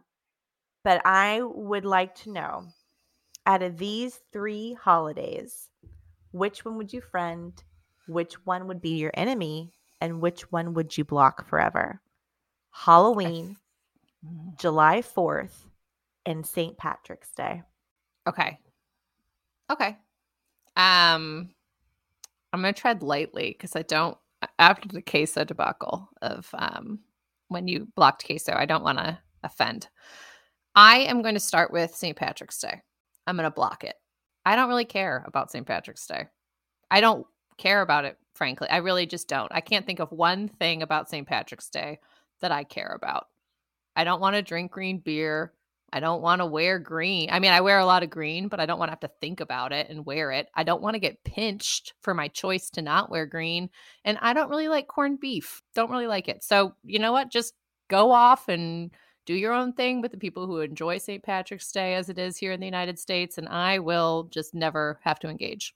but 0.85 1.01
I 1.07 1.41
would 1.43 1.87
like 1.87 2.15
to 2.17 2.31
know 2.31 2.67
out 3.47 3.63
of 3.63 3.79
these 3.79 4.21
three 4.31 4.75
holidays, 4.75 5.71
which 6.33 6.67
one 6.67 6.77
would 6.77 6.93
you 6.93 7.01
friend, 7.01 7.55
which 8.09 8.35
one 8.45 8.69
would 8.69 8.83
be 8.83 8.97
your 8.97 9.13
enemy, 9.15 9.73
and 10.03 10.21
which 10.21 10.53
one 10.53 10.75
would 10.75 10.95
you 10.95 11.07
block 11.07 11.49
forever? 11.49 11.99
Halloween, 12.73 13.57
July 14.59 15.01
4th, 15.01 15.65
and 16.27 16.45
St. 16.45 16.77
Patrick's 16.77 17.33
Day. 17.33 17.63
Okay. 18.29 18.59
Okay. 19.71 19.97
Um, 20.77 21.55
I'm 22.53 22.61
gonna 22.61 22.73
tread 22.73 23.03
lightly 23.03 23.51
because 23.53 23.77
I 23.77 23.83
don't. 23.83 24.17
After 24.59 24.89
the 24.89 25.03
queso 25.03 25.45
debacle 25.45 26.09
of 26.21 26.49
um, 26.55 26.99
when 27.49 27.69
you 27.69 27.87
blocked 27.95 28.27
queso, 28.27 28.53
I 28.53 28.67
don't 28.67 28.83
want 28.83 28.99
to 28.99 29.17
offend. 29.45 29.89
I 30.75 31.01
am 31.01 31.23
going 31.23 31.35
to 31.35 31.41
start 31.41 31.71
with 31.71 31.95
St. 31.95 32.17
Patrick's 32.17 32.59
Day. 32.59 32.81
I'm 33.27 33.37
going 33.37 33.45
to 33.45 33.55
block 33.55 33.85
it. 33.85 33.95
I 34.45 34.57
don't 34.57 34.69
really 34.69 34.87
care 34.87 35.23
about 35.27 35.51
St. 35.51 35.67
Patrick's 35.67 36.07
Day. 36.07 36.27
I 36.91 37.01
don't 37.01 37.27
care 37.59 37.83
about 37.83 38.05
it, 38.05 38.17
frankly. 38.35 38.69
I 38.69 38.79
really 38.79 39.07
just 39.07 39.29
don't. 39.29 39.53
I 39.53 39.61
can't 39.61 39.87
think 39.87 40.01
of 40.01 40.11
one 40.11 40.49
thing 40.49 40.83
about 40.83 41.09
St. 41.09 41.27
Patrick's 41.27 41.69
Day 41.69 42.01
that 42.41 42.51
I 42.53 42.65
care 42.65 42.95
about. 42.97 43.27
I 43.95 44.05
don't 44.05 44.21
want 44.21 44.35
to 44.37 44.43
drink 44.43 44.73
green 44.73 44.99
beer. 44.99 45.53
I 45.93 46.01
don't 46.01 46.23
want 46.23 46.41
to 46.41 46.47
wear 46.47 46.79
green. 46.79 47.29
I 47.31 47.39
mean, 47.39 47.53
I 47.53 47.61
wear 47.61 47.79
a 47.79 47.87
lot 47.87 48.03
of 48.03 48.11
green, 48.11 48.49
but 48.49 48.61
I 48.61 48.67
don't 48.67 48.79
want 48.79 48.89
to 48.89 48.93
have 48.93 49.01
to 49.01 49.11
think 49.21 49.41
about 49.41 49.73
it 49.73 49.91
and 49.91 50.07
wear 50.07 50.33
it. 50.33 50.49
I 50.55 50.63
don't 50.63 50.81
want 50.81 50.95
to 50.95 51.01
get 51.01 51.23
pinched 51.25 51.93
for 52.01 52.15
my 52.15 52.29
choice 52.29 52.71
to 52.71 52.83
not 52.83 53.11
wear 53.11 53.27
green. 53.27 53.69
And 54.05 54.19
I 54.23 54.33
don't 54.33 54.49
really 54.49 54.69
like 54.69 54.89
corned 54.89 55.21
beef. 55.21 55.63
Don't 55.75 55.91
really 55.91 56.07
like 56.07 56.29
it. 56.29 56.43
So, 56.43 56.75
you 56.85 56.99
know 56.99 57.13
what? 57.13 57.31
Just 57.31 57.55
go 57.89 58.11
off 58.11 58.49
and 58.49 58.91
do 59.27 59.35
your 59.35 59.53
own 59.53 59.75
thing 59.75 60.01
with 60.01 60.13
the 60.13 60.19
people 60.19 60.47
who 60.47 60.61
enjoy 60.61 60.99
St. 60.99 61.23
Patrick's 61.23 61.71
Day 61.71 61.95
as 61.95 62.09
it 62.09 62.19
is 62.19 62.37
here 62.39 62.53
in 62.53 62.61
the 62.61 62.67
United 62.67 62.99
States. 62.99 63.37
And 63.37 63.49
I 63.49 63.79
will 63.79 64.25
just 64.31 64.55
never 64.55 64.99
have 65.03 65.19
to 65.21 65.29
engage. 65.29 65.75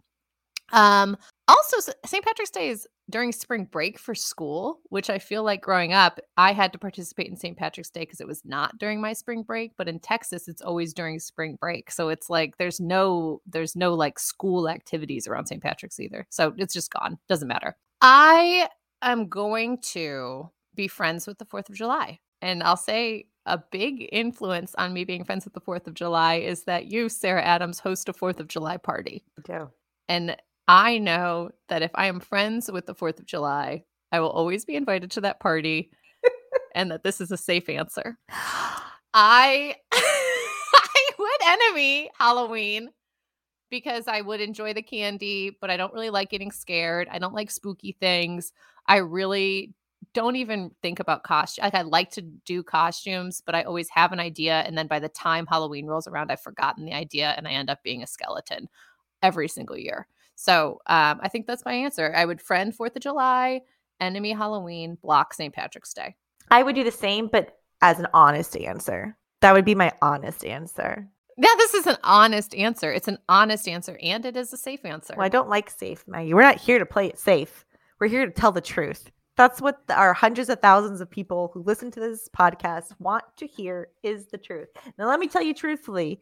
Um, 0.73 1.17
also, 1.49 1.93
St. 2.05 2.25
Patrick's 2.25 2.51
Day 2.51 2.71
is 2.71 2.87
during 3.09 3.31
spring 3.31 3.69
break 3.71 3.99
for 3.99 4.15
school, 4.15 4.81
which 4.89 5.09
I 5.09 5.19
feel 5.19 5.45
like 5.45 5.61
growing 5.61 5.93
up, 5.93 6.19
I 6.37 6.53
had 6.53 6.73
to 6.73 6.79
participate 6.79 7.29
in 7.29 7.37
St. 7.37 7.57
Patrick's 7.57 7.91
Day 7.91 8.01
because 8.01 8.21
it 8.21 8.27
was 8.27 8.45
not 8.45 8.77
during 8.79 9.01
my 9.01 9.13
spring 9.13 9.43
break. 9.43 9.73
But 9.77 9.89
in 9.89 10.01
Texas, 10.01 10.49
it's 10.49 10.63
always 10.63 10.93
during 10.93 11.21
spring 11.21 11.57
break, 11.61 11.91
so 11.91 12.09
it's 12.09 12.29
like 12.29 12.57
there's 12.59 12.81
no 12.81 13.41
there's 13.47 13.77
no 13.77 13.95
like 13.95 14.19
school 14.19 14.69
activities 14.69 15.29
around 15.29 15.47
St. 15.47 15.63
Patrick's 15.63 16.01
either. 16.01 16.27
So 16.31 16.53
it's 16.57 16.75
just 16.75 16.93
gone. 16.93 17.19
Doesn't 17.29 17.49
matter. 17.49 17.77
I 18.01 18.69
am 19.03 19.29
going 19.29 19.79
to 19.93 20.51
be 20.75 20.89
friends 20.89 21.27
with 21.27 21.39
the 21.39 21.45
Fourth 21.45 21.69
of 21.69 21.77
July, 21.77 22.19
and 22.43 22.63
I'll 22.63 22.77
say 22.77 23.27
a 23.47 23.63
big 23.71 24.09
influence 24.11 24.75
on 24.75 24.93
me 24.93 25.05
being 25.05 25.25
friends 25.25 25.45
with 25.45 25.55
the 25.55 25.61
Fourth 25.61 25.87
of 25.87 25.95
July 25.95 26.37
is 26.37 26.65
that 26.65 26.87
you, 26.87 27.09
Sarah 27.09 27.45
Adams, 27.45 27.79
host 27.79 28.09
a 28.09 28.13
Fourth 28.13 28.41
of 28.41 28.49
July 28.49 28.77
party. 28.77 29.25
Do. 29.45 29.71
And 30.09 30.37
I 30.69 30.99
know 30.99 31.51
that 31.69 31.83
if 31.83 31.91
I 31.95 32.07
am 32.07 32.21
friends 32.21 32.71
with 32.71 32.87
the 32.87 32.95
4th 32.95 33.19
of 33.19 33.27
July, 33.27 33.85
I 34.11 34.21
will 34.21 34.31
always 34.31 34.65
be 34.65 34.77
invited 34.77 35.11
to 35.13 35.21
that 35.23 35.41
party 35.41 35.91
and 36.75 36.91
that 36.91 37.05
this 37.05 37.21
is 37.21 37.31
a 37.31 37.37
safe 37.37 37.69
answer. 37.69 38.19
I 39.15 39.77
I 39.93 41.11
would 41.19 41.41
enemy 41.47 42.11
Halloween 42.19 42.91
because 43.71 44.09
I 44.09 44.21
would 44.21 44.41
enjoy 44.41 44.75
the 44.75 44.83
candy, 44.83 45.57
but 45.61 45.71
I 45.71 45.77
don't 45.77 45.93
really 45.93 46.11
like 46.11 46.31
getting 46.31 46.53
scared. 46.53 47.09
I 47.11 47.19
don't 47.19 47.35
like 47.35 47.51
spooky 47.51 47.97
things. 47.99 48.53
I 48.87 48.99
really 48.99 49.75
don't 50.15 50.37
even 50.37 50.71
think 50.83 51.01
about 51.01 51.25
costume. 51.25 51.65
Like 51.65 51.75
I 51.75 51.83
like 51.83 52.11
to 52.13 52.23
do 52.23 52.63
costumes, 52.63 53.43
but 53.45 53.55
I 53.55 53.63
always 53.63 53.89
have 53.91 54.13
an 54.13 54.21
idea 54.21 54.61
and 54.61 54.77
then 54.77 54.87
by 54.87 54.99
the 54.99 55.09
time 55.09 55.47
Halloween 55.47 55.87
rolls 55.87 56.07
around, 56.07 56.31
I've 56.31 56.41
forgotten 56.41 56.85
the 56.85 56.95
idea 56.95 57.35
and 57.37 57.47
I 57.47 57.53
end 57.53 57.71
up 57.71 57.83
being 57.83 58.03
a 58.03 58.07
skeleton 58.07 58.69
every 59.23 59.49
single 59.49 59.77
year. 59.77 60.07
So 60.37 60.81
um, 60.87 61.19
I 61.23 61.29
think 61.29 61.47
that's 61.47 61.65
my 61.65 61.73
answer. 61.73 62.13
I 62.15 62.25
would 62.25 62.41
friend 62.41 62.75
Fourth 62.75 62.95
of 62.95 63.03
July, 63.03 63.63
enemy 64.01 64.33
Halloween, 64.33 64.97
block 65.03 65.35
St. 65.35 65.53
Patrick's 65.53 65.93
Day. 65.93 66.15
I 66.51 66.63
would 66.63 66.77
do 66.77 66.85
the 66.85 66.93
same, 66.93 67.29
but 67.29 67.59
as 67.83 67.99
an 67.99 68.07
honest 68.15 68.57
answer. 68.57 69.17
That 69.41 69.53
would 69.53 69.65
be 69.65 69.75
my 69.75 69.93
honest 70.01 70.45
answer. 70.45 71.09
Yeah, 71.39 71.55
this 71.59 71.75
is 71.75 71.87
an 71.87 71.97
honest 72.03 72.55
answer. 72.55 72.93
It's 72.93 73.09
an 73.09 73.19
honest 73.29 73.69
answer, 73.69 73.99
and 74.03 74.25
it 74.25 74.37
is 74.37 74.53
a 74.53 74.57
safe 74.57 74.85
answer. 74.85 75.15
Well, 75.17 75.27
I 75.27 75.29
don't 75.29 75.49
like 75.49 75.69
safe, 75.69 76.05
Maggie. 76.07 76.33
We're 76.33 76.43
not 76.43 76.61
here 76.61 76.79
to 76.79 76.87
play 76.87 77.07
it 77.07 77.19
safe. 77.19 77.67
We're 77.99 78.07
here 78.07 78.25
to 78.25 78.33
tell 78.33 78.53
the 78.53 78.61
truth. 78.61 79.11
That's 79.37 79.61
what 79.61 79.83
our 79.91 80.15
hundreds 80.15 80.49
of 80.49 80.61
thousands 80.61 81.03
of 81.03 81.11
people 81.11 81.51
who 81.53 81.63
listen 81.63 81.91
to 81.91 82.01
this 82.01 82.29
podcast 82.35 82.99
want 82.99 83.25
to 83.37 83.47
hear 83.47 83.89
is 84.03 84.27
the 84.29 84.39
truth. 84.39 84.69
Now, 84.99 85.09
let 85.09 85.21
me 85.21 85.29
tell 85.29 85.43
you 85.43 85.53
truthfully 85.53 86.21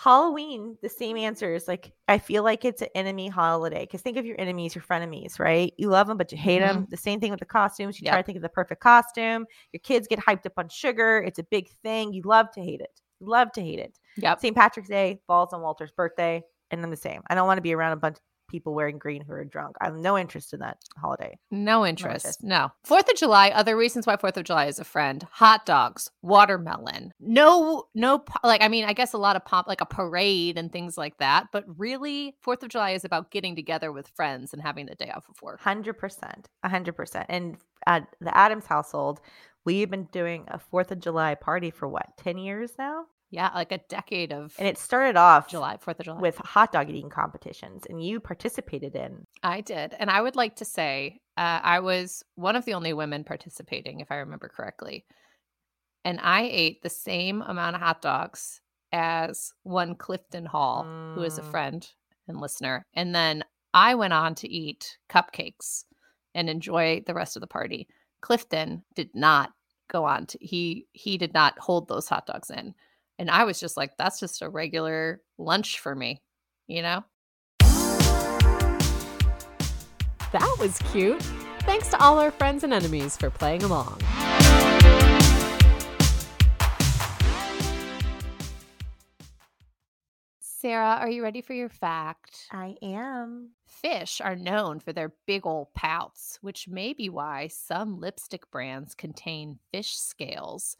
Halloween, 0.00 0.78
the 0.80 0.88
same 0.88 1.16
answer 1.16 1.52
is 1.52 1.66
like, 1.66 1.92
I 2.06 2.18
feel 2.18 2.44
like 2.44 2.64
it's 2.64 2.82
an 2.82 2.88
enemy 2.94 3.26
holiday. 3.26 3.80
Because 3.80 4.00
think 4.00 4.16
of 4.16 4.24
your 4.24 4.40
enemies, 4.40 4.76
your 4.76 4.84
frenemies, 4.84 5.40
right? 5.40 5.74
You 5.76 5.88
love 5.88 6.06
them, 6.06 6.16
but 6.16 6.30
you 6.30 6.38
hate 6.38 6.60
them. 6.60 6.76
Mm-hmm. 6.76 6.90
The 6.90 6.96
same 6.96 7.18
thing 7.18 7.32
with 7.32 7.40
the 7.40 7.46
costumes. 7.46 8.00
You 8.00 8.06
try 8.06 8.18
to 8.18 8.22
think 8.22 8.36
of 8.36 8.42
the 8.42 8.48
perfect 8.48 8.80
costume. 8.80 9.44
Your 9.72 9.80
kids 9.80 10.06
get 10.06 10.20
hyped 10.20 10.46
up 10.46 10.52
on 10.56 10.68
sugar. 10.68 11.18
It's 11.26 11.40
a 11.40 11.42
big 11.42 11.68
thing. 11.82 12.12
You 12.12 12.22
love 12.24 12.52
to 12.52 12.60
hate 12.60 12.80
it. 12.80 13.00
You 13.18 13.26
love 13.26 13.50
to 13.54 13.60
hate 13.60 13.80
it. 13.80 13.98
Yep. 14.18 14.40
St. 14.40 14.54
Patrick's 14.54 14.88
Day 14.88 15.20
falls 15.26 15.52
on 15.52 15.62
Walter's 15.62 15.90
birthday, 15.90 16.44
and 16.70 16.80
I'm 16.80 16.90
the 16.90 16.96
same. 16.96 17.22
I 17.26 17.34
don't 17.34 17.48
want 17.48 17.58
to 17.58 17.62
be 17.62 17.74
around 17.74 17.94
a 17.94 17.96
bunch 17.96 18.18
people 18.48 18.74
wearing 18.74 18.98
green 18.98 19.22
who 19.22 19.32
are 19.32 19.44
drunk. 19.44 19.76
I 19.80 19.86
have 19.86 19.94
no 19.94 20.18
interest 20.18 20.52
in 20.52 20.60
that 20.60 20.78
holiday. 20.96 21.38
No 21.50 21.86
interest. 21.86 22.26
interest. 22.26 22.42
No. 22.42 22.72
Fourth 22.84 23.08
of 23.08 23.16
July, 23.16 23.50
other 23.50 23.76
reasons 23.76 24.06
why 24.06 24.16
Fourth 24.16 24.36
of 24.36 24.44
July 24.44 24.66
is 24.66 24.78
a 24.78 24.84
friend 24.84 25.26
hot 25.30 25.66
dogs, 25.66 26.10
watermelon. 26.22 27.12
No, 27.20 27.84
no, 27.94 28.24
like, 28.42 28.62
I 28.62 28.68
mean, 28.68 28.84
I 28.84 28.92
guess 28.92 29.12
a 29.12 29.18
lot 29.18 29.36
of 29.36 29.44
pop, 29.44 29.68
like 29.68 29.80
a 29.80 29.86
parade 29.86 30.58
and 30.58 30.72
things 30.72 30.98
like 30.98 31.18
that. 31.18 31.48
But 31.52 31.64
really, 31.76 32.36
Fourth 32.40 32.62
of 32.62 32.70
July 32.70 32.92
is 32.92 33.04
about 33.04 33.30
getting 33.30 33.54
together 33.54 33.92
with 33.92 34.08
friends 34.08 34.52
and 34.52 34.62
having 34.62 34.86
the 34.86 34.94
day 34.94 35.10
off 35.14 35.28
of 35.28 35.40
work. 35.42 35.60
Hundred 35.60 35.98
percent, 35.98 36.48
hundred 36.64 36.94
percent. 36.94 37.26
And 37.28 37.56
at 37.86 38.08
the 38.20 38.36
Adams 38.36 38.66
household, 38.66 39.20
we've 39.64 39.90
been 39.90 40.08
doing 40.12 40.44
a 40.48 40.58
Fourth 40.58 40.90
of 40.90 41.00
July 41.00 41.34
party 41.34 41.70
for 41.70 41.88
what 41.88 42.16
ten 42.16 42.38
years 42.38 42.72
now, 42.78 43.04
Yeah, 43.30 43.50
like 43.54 43.72
a 43.72 43.78
decade 43.88 44.32
of 44.32 44.54
and 44.58 44.66
it 44.66 44.78
started 44.78 45.16
off 45.16 45.48
July, 45.50 45.76
Fourth 45.78 45.98
of 46.00 46.04
July. 46.06 46.20
with 46.20 46.36
hot 46.38 46.72
dog 46.72 46.88
eating 46.88 47.10
competitions, 47.10 47.84
and 47.88 48.02
you 48.02 48.20
participated 48.20 48.94
in. 48.96 49.24
I 49.42 49.60
did. 49.60 49.94
And 49.98 50.10
I 50.10 50.22
would 50.22 50.34
like 50.36 50.56
to 50.56 50.64
say 50.64 51.20
uh, 51.36 51.60
I 51.62 51.80
was 51.80 52.22
one 52.36 52.56
of 52.56 52.64
the 52.64 52.72
only 52.74 52.94
women 52.94 53.24
participating, 53.24 54.00
if 54.00 54.10
I 54.10 54.16
remember 54.16 54.48
correctly. 54.48 55.04
and 56.04 56.20
I 56.22 56.42
ate 56.50 56.82
the 56.82 56.88
same 56.88 57.42
amount 57.42 57.76
of 57.76 57.82
hot 57.82 58.00
dogs 58.00 58.60
as 58.92 59.52
one 59.64 59.94
Clifton 59.94 60.46
Hall, 60.46 60.90
who 61.14 61.22
is 61.22 61.36
a 61.38 61.42
Mm. 61.42 61.50
friend 61.50 61.92
and 62.28 62.40
listener. 62.40 62.86
And 62.94 63.14
then 63.14 63.44
I 63.74 63.94
went 63.94 64.12
on 64.14 64.34
to 64.36 64.48
eat 64.48 64.96
cupcakes 65.10 65.84
and 66.34 66.48
enjoy 66.48 67.02
the 67.06 67.14
rest 67.14 67.36
of 67.36 67.40
the 67.40 67.46
party. 67.46 67.88
Clifton 68.22 68.84
did 68.94 69.10
not 69.14 69.52
go 69.90 70.04
on 70.04 70.26
to 70.26 70.38
he 70.40 70.86
he 70.92 71.18
did 71.18 71.34
not 71.34 71.58
hold 71.58 71.88
those 71.88 72.08
hot 72.08 72.26
dogs 72.26 72.50
in. 72.50 72.74
And 73.18 73.30
I 73.30 73.44
was 73.44 73.58
just 73.58 73.76
like, 73.76 73.96
that's 73.96 74.20
just 74.20 74.42
a 74.42 74.48
regular 74.48 75.20
lunch 75.38 75.80
for 75.80 75.94
me, 75.94 76.22
you 76.68 76.82
know? 76.82 77.04
That 80.30 80.56
was 80.60 80.78
cute. 80.92 81.22
Thanks 81.62 81.88
to 81.90 82.00
all 82.00 82.18
our 82.18 82.30
friends 82.30 82.62
and 82.62 82.72
enemies 82.72 83.16
for 83.16 83.28
playing 83.30 83.64
along. 83.64 84.00
Sarah, 90.40 90.98
are 91.00 91.08
you 91.08 91.22
ready 91.22 91.40
for 91.40 91.54
your 91.54 91.68
fact? 91.68 92.46
I 92.52 92.76
am. 92.82 93.50
Fish 93.66 94.20
are 94.20 94.36
known 94.36 94.80
for 94.80 94.92
their 94.92 95.14
big 95.26 95.46
ol' 95.46 95.70
pouts, 95.74 96.38
which 96.40 96.68
may 96.68 96.92
be 96.92 97.08
why 97.08 97.48
some 97.48 98.00
lipstick 98.00 98.50
brands 98.50 98.94
contain 98.94 99.58
fish 99.72 99.96
scales. 99.96 100.76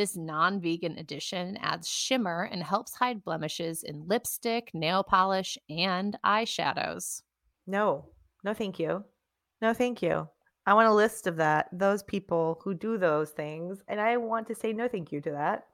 This 0.00 0.16
non 0.16 0.62
vegan 0.62 0.96
addition 0.96 1.58
adds 1.58 1.86
shimmer 1.86 2.48
and 2.50 2.62
helps 2.62 2.94
hide 2.94 3.22
blemishes 3.22 3.82
in 3.82 4.08
lipstick, 4.08 4.70
nail 4.72 5.04
polish, 5.04 5.58
and 5.68 6.16
eyeshadows. 6.24 7.20
No, 7.66 8.06
no, 8.42 8.54
thank 8.54 8.78
you. 8.78 9.04
No, 9.60 9.74
thank 9.74 10.00
you. 10.00 10.26
I 10.64 10.72
want 10.72 10.88
a 10.88 10.94
list 10.94 11.26
of 11.26 11.36
that, 11.36 11.68
those 11.70 12.02
people 12.02 12.62
who 12.64 12.72
do 12.72 12.96
those 12.96 13.32
things, 13.32 13.82
and 13.88 14.00
I 14.00 14.16
want 14.16 14.46
to 14.46 14.54
say 14.54 14.72
no, 14.72 14.88
thank 14.88 15.12
you 15.12 15.20
to 15.20 15.32
that. 15.32 15.66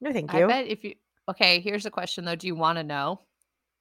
No, 0.00 0.14
thank 0.14 0.32
you. 0.32 0.44
I 0.44 0.46
bet 0.46 0.66
if 0.68 0.82
you, 0.82 0.94
okay, 1.28 1.60
here's 1.60 1.84
a 1.84 1.90
question 1.90 2.24
though. 2.24 2.36
Do 2.36 2.46
you 2.46 2.54
want 2.54 2.78
to 2.78 2.84
know? 2.84 3.20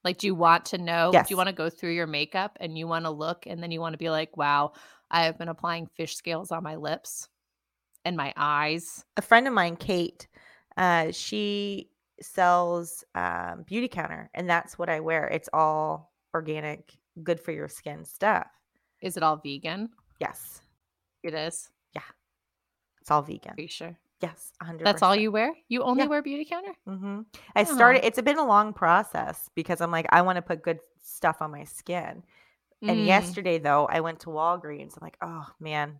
Like, 0.04 0.18
do 0.18 0.28
you 0.28 0.36
want 0.36 0.66
to 0.66 0.78
know? 0.78 1.12
Yes. 1.14 1.30
Do 1.30 1.32
you 1.32 1.38
want 1.38 1.48
to 1.48 1.56
go 1.56 1.70
through 1.70 1.94
your 1.94 2.08
makeup 2.08 2.58
and 2.60 2.78
you 2.78 2.90
want 2.90 3.06
to 3.06 3.10
look 3.10 3.48
and 3.48 3.64
then 3.64 3.72
you 3.72 3.80
want 3.80 3.94
to 3.94 3.98
be 3.98 4.10
like, 4.10 4.36
wow, 4.36 4.74
I 5.10 5.24
have 5.24 5.38
been 5.38 5.48
applying 5.48 5.88
fish 5.88 6.18
scales 6.18 6.52
on 6.52 6.62
my 6.62 6.76
lips 6.76 7.30
and 8.06 8.16
my 8.16 8.34
eyes? 8.38 9.04
a 9.18 9.22
friend 9.22 9.48
of 9.48 9.54
mine, 9.54 9.76
Kate, 9.76 10.28
uh, 10.78 11.12
she 11.12 11.90
sells 12.22 13.04
um, 13.16 13.66
Beautycounter, 13.70 14.28
and 14.34 14.50
that's 14.50 14.78
what 14.80 14.90
I 14.90 15.00
wear. 15.02 15.28
It's 15.28 15.50
all 15.52 16.14
organic, 16.34 16.94
good 17.24 17.40
for 17.40 17.52
your 17.52 17.68
skin 17.68 18.06
stuff. 18.06 18.48
Is 19.02 19.18
it 19.18 19.24
all 19.24 19.38
vegan? 19.38 19.90
Yes, 20.20 20.62
It 21.24 21.34
is. 21.34 21.70
Yeah. 21.94 22.02
It's 23.02 23.10
all 23.12 23.22
vegan. 23.22 23.54
Are 23.58 23.62
you 23.62 23.68
sure? 23.68 23.98
Yes, 24.22 24.54
100%. 24.64 24.84
That's 24.84 25.04
all 25.04 25.16
you 25.16 25.32
wear? 25.32 25.54
You 25.68 25.84
only 25.84 26.04
Yeah. 26.04 26.08
wear 26.10 26.24
Beautycounter? 26.24 26.74
Mm-hmm. 26.88 27.22
I 27.56 27.64
started. 27.66 28.06
It's 28.06 28.22
been 28.22 28.38
a 28.38 28.46
long 28.46 28.74
process 28.74 29.50
because 29.56 29.82
I'm 29.82 29.92
like, 29.92 30.06
I 30.12 30.22
want 30.22 30.38
to 30.38 30.42
put 30.42 30.62
good 30.64 30.80
stuff 31.02 31.42
on 31.42 31.52
my 31.52 31.64
skin. 31.66 32.24
And 32.82 33.00
Mm. 33.00 33.06
yesterday, 33.06 33.58
though, 33.60 33.86
I 33.88 34.00
went 34.02 34.20
to 34.22 34.28
Walgreens. 34.30 34.94
I'm 34.96 35.02
like, 35.02 35.18
oh 35.22 35.48
man, 35.60 36.00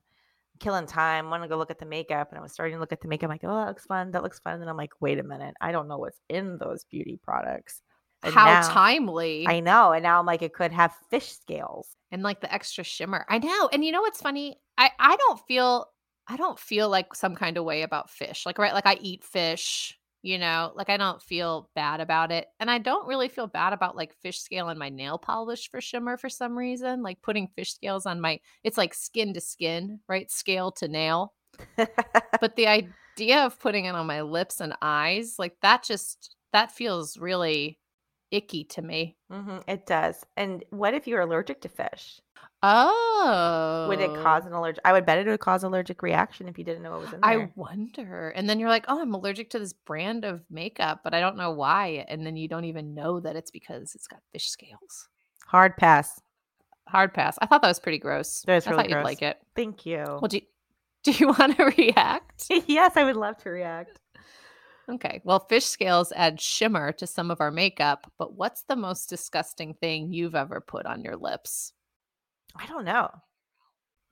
killing 0.60 0.86
time. 0.88 1.30
want 1.30 1.44
to 1.44 1.50
go 1.50 1.58
look 1.58 1.72
at 1.72 1.80
the 1.80 1.86
makeup. 1.86 2.30
And 2.30 2.40
I 2.40 2.42
was 2.42 2.52
starting 2.54 2.76
to 2.76 2.80
look 2.80 2.92
at 2.92 3.02
the 3.02 3.08
makeup. 3.08 3.26
I'm 3.26 3.32
like, 3.32 3.44
oh, 3.44 3.56
that 3.56 3.68
looks 3.68 3.86
fun. 3.86 4.12
That 4.12 4.24
looks 4.24 4.40
fun. 4.40 4.54
And 4.54 4.62
then 4.62 4.70
I'm 4.70 4.78
like, 4.78 4.92
wait 5.00 5.20
a 5.20 5.24
minute. 5.24 5.56
I 5.62 5.72
don't 5.72 5.88
know 5.88 5.98
what's 5.98 6.20
in 6.30 6.58
those 6.58 6.86
beauty 6.86 7.20
products. 7.24 7.82
And 8.24 8.34
How 8.34 8.46
now- 8.46 8.68
timely. 8.70 9.46
I 9.48 9.60
know. 9.60 9.92
And 9.92 10.04
now 10.04 10.20
I'm 10.20 10.26
like, 10.26 10.42
it 10.42 10.54
could 10.54 10.72
have 10.72 10.94
fish 11.10 11.32
scales. 11.32 11.96
and 12.12 12.24
like 12.24 12.42
the 12.42 12.54
extra 12.54 12.84
shimmer. 12.84 13.26
I 13.30 13.40
know. 13.40 13.70
And 13.74 13.84
you 13.84 13.92
know 13.92 14.02
what's 14.02 14.22
funny? 14.22 14.58
I 14.78 14.90
I 15.00 15.16
don't 15.18 15.40
feel 15.48 15.88
I 16.28 16.38
don't 16.38 16.58
feel 16.60 16.90
like 16.90 17.14
some 17.14 17.36
kind 17.36 17.58
of 17.58 17.66
way 17.66 17.82
about 17.84 18.10
fish. 18.10 18.46
Like 18.46 18.58
right 18.58 18.74
like 18.74 18.86
I 18.88 18.98
eat 19.02 19.24
fish, 19.24 19.98
you 20.26 20.40
know, 20.40 20.72
like 20.76 20.90
I 20.90 20.98
don't 20.98 21.22
feel 21.22 21.70
bad 21.76 22.02
about 22.02 22.32
it. 22.32 22.48
And 22.60 22.72
I 22.72 22.80
don't 22.80 23.08
really 23.08 23.30
feel 23.30 23.46
bad 23.46 23.74
about 23.74 23.96
like 23.96 24.16
fish 24.16 24.40
scale 24.40 24.68
on 24.68 24.78
my 24.80 24.90
nail 24.90 25.20
polish 25.20 25.70
for 25.70 25.80
shimmer 25.80 26.18
for 26.18 26.30
some 26.30 26.58
reason. 26.58 27.04
Like 27.04 27.22
putting 27.22 27.48
fish 27.48 27.76
scales 27.76 28.08
on 28.08 28.20
my 28.20 28.40
it's 28.64 28.78
like 28.78 28.96
skin 28.96 29.36
to 29.36 29.42
skin, 29.42 30.00
right? 30.10 30.30
Scale 30.32 30.72
to 30.74 30.88
nail. 30.88 31.34
But 32.40 32.56
the 32.56 32.68
idea 32.68 33.46
of 33.46 33.60
putting 33.60 33.86
it 33.86 33.96
on 33.96 34.08
my 34.08 34.22
lips 34.22 34.62
and 34.62 34.74
eyes, 34.82 35.38
like 35.38 35.58
that 35.62 35.84
just 35.84 36.36
that 36.54 36.72
feels 36.72 37.18
really 37.18 37.80
icky 38.32 38.64
to 38.66 38.82
me. 38.82 39.18
hmm 39.30 39.60
it 39.68 39.86
does. 39.86 40.26
And 40.36 40.64
what 40.72 40.94
if 40.96 41.08
you're 41.08 41.22
allergic 41.22 41.62
to 41.62 41.70
fish? 41.70 42.22
Oh. 42.68 43.86
Would 43.90 44.02
it 44.02 44.14
cause 44.24 44.46
an 44.46 44.54
allergic? 44.54 44.82
I 44.84 44.92
would 44.92 45.06
bet 45.06 45.20
it 45.20 45.28
would 45.28 45.40
cause 45.40 45.64
allergic 45.64 46.02
reaction 46.02 46.48
if 46.48 46.58
you 46.58 46.64
didn't 46.64 46.82
know 46.82 46.92
what 46.92 47.02
was 47.02 47.14
in 47.14 47.22
there. 47.22 47.42
I 47.42 47.52
wonder. 47.56 48.30
And 48.30 48.50
then 48.50 48.60
you're 48.60 48.70
like, 48.70 48.86
oh, 48.88 49.00
I'm 49.00 49.14
allergic 49.14 49.52
to 49.52 49.60
this 49.60 49.74
brand 49.74 50.26
of 50.26 50.44
makeup, 50.50 51.02
but 51.04 51.14
I 51.14 51.20
don't 51.20 51.38
know 51.38 51.52
why. 51.52 52.06
And 52.08 52.26
then 52.26 52.36
you 52.36 52.48
don't 52.48 52.66
even 52.66 52.96
know 52.96 53.20
that 53.20 53.36
it's 53.36 53.52
because 53.52 53.94
it's 53.94 54.08
got 54.08 54.22
fish 54.32 54.50
scales. 54.50 55.10
Hard 55.46 55.78
pass. 55.78 56.20
Hard 56.88 57.14
pass. 57.14 57.38
I 57.40 57.46
thought 57.46 57.62
that 57.62 57.68
was 57.68 57.80
pretty 57.80 58.00
gross. 58.00 58.42
That 58.48 58.58
is 58.58 58.68
I 58.68 58.72
really 58.72 58.84
thought 58.84 58.90
you'd 58.90 58.96
gross. 58.96 59.06
like 59.06 59.22
it. 59.22 59.38
Thank 59.56 59.86
you. 59.86 60.04
Well, 60.04 60.28
do 60.28 60.38
you, 60.38 60.44
do 61.04 61.12
you 61.12 61.28
want 61.28 61.58
to 61.58 61.66
react? 61.78 62.48
yes, 62.68 62.94
I 62.96 63.04
would 63.04 63.16
love 63.16 63.38
to 63.44 63.50
react. 63.52 64.00
Okay. 64.90 65.22
Well, 65.24 65.40
fish 65.40 65.66
scales 65.66 66.12
add 66.16 66.42
shimmer 66.42 66.92
to 66.94 67.06
some 67.06 67.30
of 67.30 67.42
our 67.42 67.52
makeup, 67.52 68.12
but 68.18 68.34
what's 68.36 68.64
the 68.64 68.76
most 68.76 69.08
disgusting 69.08 69.76
thing 69.76 70.14
you've 70.14 70.36
ever 70.36 70.62
put 70.62 70.88
on 70.88 71.04
your 71.04 71.16
lips? 71.16 71.74
I 72.58 72.66
don't 72.68 72.86
know. 72.86 73.10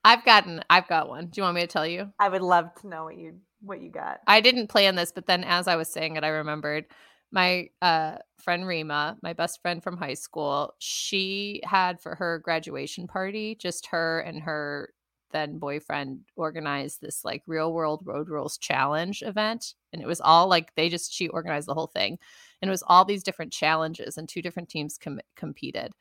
I've 0.03 0.25
gotten, 0.25 0.61
I've 0.69 0.87
got 0.87 1.07
one. 1.07 1.27
Do 1.27 1.39
you 1.39 1.43
want 1.43 1.55
me 1.55 1.61
to 1.61 1.67
tell 1.67 1.87
you? 1.87 2.11
I 2.19 2.29
would 2.29 2.41
love 2.41 2.73
to 2.81 2.87
know 2.87 3.05
what 3.05 3.17
you 3.17 3.39
what 3.61 3.81
you 3.81 3.89
got. 3.89 4.19
I 4.27 4.41
didn't 4.41 4.67
plan 4.67 4.95
this, 4.95 5.13
but 5.13 5.25
then 5.25 5.45
as 5.45 5.69
I 5.69 5.77
was 5.77 5.89
saying 5.89 6.17
it, 6.17 6.23
I 6.25 6.27
remembered 6.27 6.85
my 7.31 7.69
uh, 7.81 8.17
friend 8.37 8.67
Rima, 8.67 9.17
my 9.23 9.31
best 9.31 9.61
friend 9.61 9.81
from 9.81 9.95
high 9.95 10.15
school. 10.15 10.73
She 10.79 11.61
had 11.63 12.01
for 12.01 12.15
her 12.15 12.39
graduation 12.39 13.07
party, 13.07 13.55
just 13.55 13.87
her 13.87 14.19
and 14.19 14.41
her 14.43 14.93
then 15.31 15.57
boyfriend 15.57 16.19
organized 16.35 17.01
this 17.01 17.25
like 17.25 17.41
real 17.47 17.73
world 17.73 18.01
road 18.03 18.29
rules 18.29 18.57
challenge 18.57 19.23
event. 19.23 19.73
And 19.91 20.01
it 20.01 20.07
was 20.07 20.21
all 20.21 20.47
like 20.47 20.75
they 20.75 20.89
just, 20.89 21.11
she 21.11 21.27
organized 21.27 21.67
the 21.67 21.73
whole 21.73 21.87
thing. 21.87 22.19
And 22.61 22.69
it 22.69 22.71
was 22.71 22.83
all 22.85 23.03
these 23.03 23.23
different 23.23 23.51
challenges, 23.51 24.17
and 24.17 24.29
two 24.29 24.41
different 24.41 24.69
teams 24.69 24.97
com- 24.97 25.21
competed. 25.35 25.93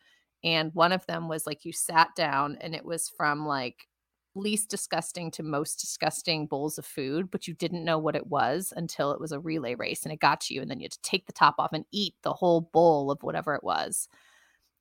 And 0.44 0.74
one 0.74 0.92
of 0.92 1.06
them 1.06 1.28
was 1.28 1.46
like 1.46 1.64
you 1.64 1.72
sat 1.72 2.14
down, 2.16 2.58
and 2.60 2.74
it 2.74 2.84
was 2.84 3.08
from 3.08 3.46
like 3.46 3.86
least 4.34 4.70
disgusting 4.70 5.30
to 5.32 5.42
most 5.42 5.80
disgusting 5.80 6.46
bowls 6.46 6.78
of 6.78 6.86
food, 6.86 7.30
but 7.30 7.46
you 7.46 7.54
didn't 7.54 7.84
know 7.84 7.98
what 7.98 8.16
it 8.16 8.26
was 8.26 8.72
until 8.76 9.12
it 9.12 9.20
was 9.20 9.32
a 9.32 9.38
relay 9.38 9.74
race 9.74 10.04
and 10.04 10.12
it 10.12 10.20
got 10.20 10.50
you. 10.50 10.62
And 10.62 10.70
then 10.70 10.80
you 10.80 10.84
had 10.84 10.92
to 10.92 11.02
take 11.02 11.26
the 11.26 11.32
top 11.32 11.56
off 11.58 11.72
and 11.72 11.84
eat 11.92 12.14
the 12.22 12.32
whole 12.32 12.62
bowl 12.62 13.10
of 13.10 13.22
whatever 13.22 13.54
it 13.54 13.64
was. 13.64 14.08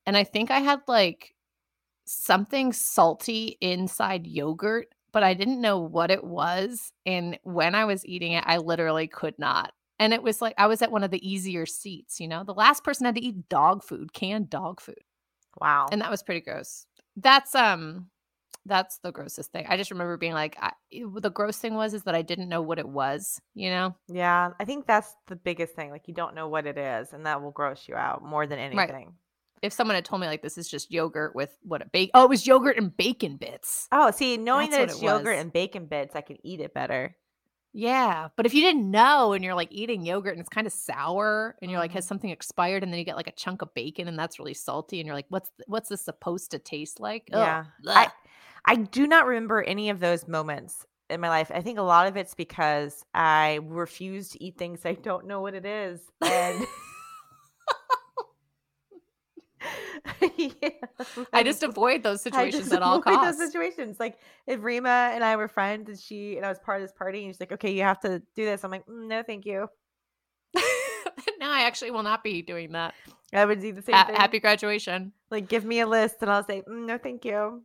And 0.06 0.18
I 0.18 0.24
think 0.24 0.52
I 0.52 0.60
had 0.60 0.82
like 0.88 1.36
something 2.06 2.74
salty 2.74 3.58
inside 3.62 4.26
yogurt, 4.26 4.88
but 5.12 5.24
I 5.24 5.34
didn't 5.34 5.62
know 5.62 5.80
what 5.80 6.12
it 6.12 6.24
was. 6.24 6.92
And 7.06 7.38
when 7.44 7.76
I 7.76 7.86
was 7.86 8.06
eating 8.06 8.34
it, 8.34 8.44
I 8.48 8.58
literally 8.58 9.08
could 9.08 9.38
not. 9.38 9.74
And 10.00 10.14
it 10.14 10.24
was 10.24 10.42
like 10.42 10.56
I 10.58 10.68
was 10.68 10.82
at 10.82 10.92
one 10.92 11.04
of 11.04 11.12
the 11.12 11.30
easier 11.30 11.66
seats, 11.68 12.20
you 12.20 12.28
know. 12.28 12.44
The 12.44 12.54
last 12.54 12.84
person 12.84 13.06
had 13.06 13.16
to 13.16 13.22
eat 13.22 13.50
dog 13.50 13.84
food, 13.84 14.14
canned 14.14 14.50
dog 14.50 14.82
food 14.82 15.04
Wow. 15.60 15.88
and 15.92 16.02
that 16.02 16.10
was 16.12 16.24
pretty 16.24 16.42
gross 16.42 16.86
that's 17.18 17.54
um 17.56 18.08
that's 18.66 19.00
the 19.00 19.12
grossest 19.12 19.52
thing 19.52 19.66
i 19.68 19.76
just 19.76 19.90
remember 19.92 20.18
being 20.18 20.34
like 20.34 20.56
I, 20.62 20.72
the 21.20 21.32
gross 21.32 21.58
thing 21.58 21.74
was 21.74 21.94
is 21.94 22.04
that 22.04 22.14
i 22.16 22.22
didn't 22.22 22.48
know 22.48 22.62
what 22.62 22.78
it 22.80 22.88
was 22.88 23.42
you 23.56 23.70
know 23.70 23.96
yeah, 24.08 24.52
I 24.60 24.66
think 24.66 24.86
that's 24.88 25.16
the 25.28 25.36
biggest 25.36 25.74
thing. 25.74 25.90
Like 25.90 26.08
you 26.08 26.14
don't 26.14 26.36
know 26.36 26.48
what 26.50 26.68
it 26.68 26.78
is, 26.78 27.14
and 27.14 27.26
that 27.26 27.42
will 27.42 27.52
gross 27.52 27.88
you 27.88 27.96
out 27.96 28.22
more 28.24 28.46
than 28.46 28.60
anything. 28.60 29.14
if 29.62 29.72
someone 29.74 29.96
had 29.96 30.06
told 30.06 30.22
me 30.22 30.28
like 30.28 30.42
this 30.42 30.58
is 30.58 30.68
just 30.70 30.92
yogurt 30.92 31.34
with 31.34 31.56
what 31.64 31.82
a 31.82 31.86
bake 31.86 32.12
oh 32.14 32.26
it 32.26 32.30
was 32.30 32.46
yogurt 32.46 32.78
and 32.78 32.96
bacon 32.98 33.38
bits 33.38 33.88
Oh, 33.92 34.12
see, 34.12 34.38
knowing 34.38 34.70
That's 34.70 34.78
that 34.78 34.90
it's 34.92 35.02
it 35.02 35.06
yogurt 35.06 35.36
was. 35.38 35.42
and 35.42 35.54
bacon 35.54 35.86
bits, 35.86 36.16
I 36.16 36.22
can 36.22 36.38
eat 36.46 36.60
it 36.60 36.74
better. 36.74 37.16
Yeah 37.74 38.28
but 38.36 38.46
if 38.46 38.54
you 38.54 38.62
didn't 38.62 38.90
know 38.92 39.34
and 39.34 39.44
you're 39.44 39.56
like 39.56 39.70
eating 39.72 40.06
yogurt 40.06 40.34
and 40.34 40.40
it's 40.42 40.50
kind 40.50 40.68
of 40.68 40.74
sour 40.74 41.56
and 41.62 41.72
you're 41.72 41.80
like 41.80 41.92
Mhm. 41.92 41.96
has 41.96 42.08
something 42.08 42.30
expired 42.30 42.84
and 42.84 42.92
then 42.92 43.00
you 43.00 43.06
get 43.06 43.16
like 43.16 43.28
a 43.28 43.32
chunk 43.32 43.62
of 43.62 43.74
bacon 43.74 44.08
and 44.08 44.20
that's 44.20 44.40
really 44.40 44.54
salty 44.54 45.00
and 45.00 45.08
you're 45.08 45.16
like 45.16 45.28
what's 45.30 45.50
th- 45.58 45.66
what's 45.68 45.90
this 45.90 46.02
supposed 46.02 46.52
to 46.52 46.60
taste 46.60 47.00
like 47.00 47.30
Ugh, 47.34 47.40
Yeah. 47.40 47.66
I 47.88 48.10
I 48.66 48.76
do 48.76 49.08
not 49.08 49.26
remember 49.26 49.64
any 49.64 49.90
of 49.90 50.00
those 50.00 50.28
moments 50.28 50.86
in 51.10 51.20
my 51.20 51.30
life. 51.30 51.52
I 51.54 51.62
think 51.62 51.80
a 51.80 51.82
lot 51.84 52.08
of 52.08 52.16
it's 52.18 52.36
because 52.36 53.04
I 53.14 53.60
refuse 53.64 54.30
to 54.32 54.44
eat 54.44 54.58
things 54.58 54.86
I 54.86 54.94
don't 54.94 55.26
know 55.28 55.42
what 55.42 55.56
it 55.56 55.66
is. 55.66 56.00
And 56.22 56.66
Yeah, 60.38 60.70
i 61.34 61.44
just 61.44 61.64
avoid 61.64 62.04
those 62.04 62.22
I 62.26 62.30
situations 62.30 62.64
just 62.64 62.74
at 62.74 62.82
all 62.84 63.00
avoid 63.00 63.14
costs 63.16 63.38
Those 63.40 63.48
situations, 63.52 64.00
like 64.00 64.18
if 64.48 64.64
Rima 64.64 65.12
and 65.14 65.24
I 65.24 65.36
were 65.36 65.48
friends, 65.48 65.90
and 65.90 66.00
she 66.00 66.38
and 66.38 66.46
I 66.46 66.50
was 66.50 66.60
part 66.60 66.82
of 66.82 66.84
this 66.88 66.94
party, 66.94 67.24
and 67.26 67.34
she's 67.34 67.40
like, 67.40 67.52
"Okay, 67.52 67.72
you 67.72 67.84
have 67.84 68.00
to 68.02 68.22
do 68.36 68.46
this." 68.46 68.64
I'm 68.64 68.72
like, 68.72 68.86
"Mm, 68.86 69.08
"No, 69.08 69.24
thank 69.24 69.46
you." 69.46 69.68
no 71.40 71.50
i 71.50 71.62
actually 71.62 71.92
will 71.92 72.04
not 72.04 72.24
be 72.24 72.42
doing 72.42 72.72
that 72.74 72.94
I 73.34 73.46
would 73.46 73.62
do 73.62 73.72
the 73.72 73.82
same 73.82 73.96
Ha- 73.96 74.06
thing. 74.08 74.16
happy 74.16 74.40
graduation 74.40 75.14
Like, 75.30 75.48
give 75.48 75.64
me 75.64 75.80
a 75.80 75.88
list, 75.88 76.18
and 76.22 76.30
I'll 76.30 76.44
say, 76.46 76.64
"Mm, 76.68 76.86
"No, 76.86 76.98
thank 76.98 77.24
you." 77.26 77.64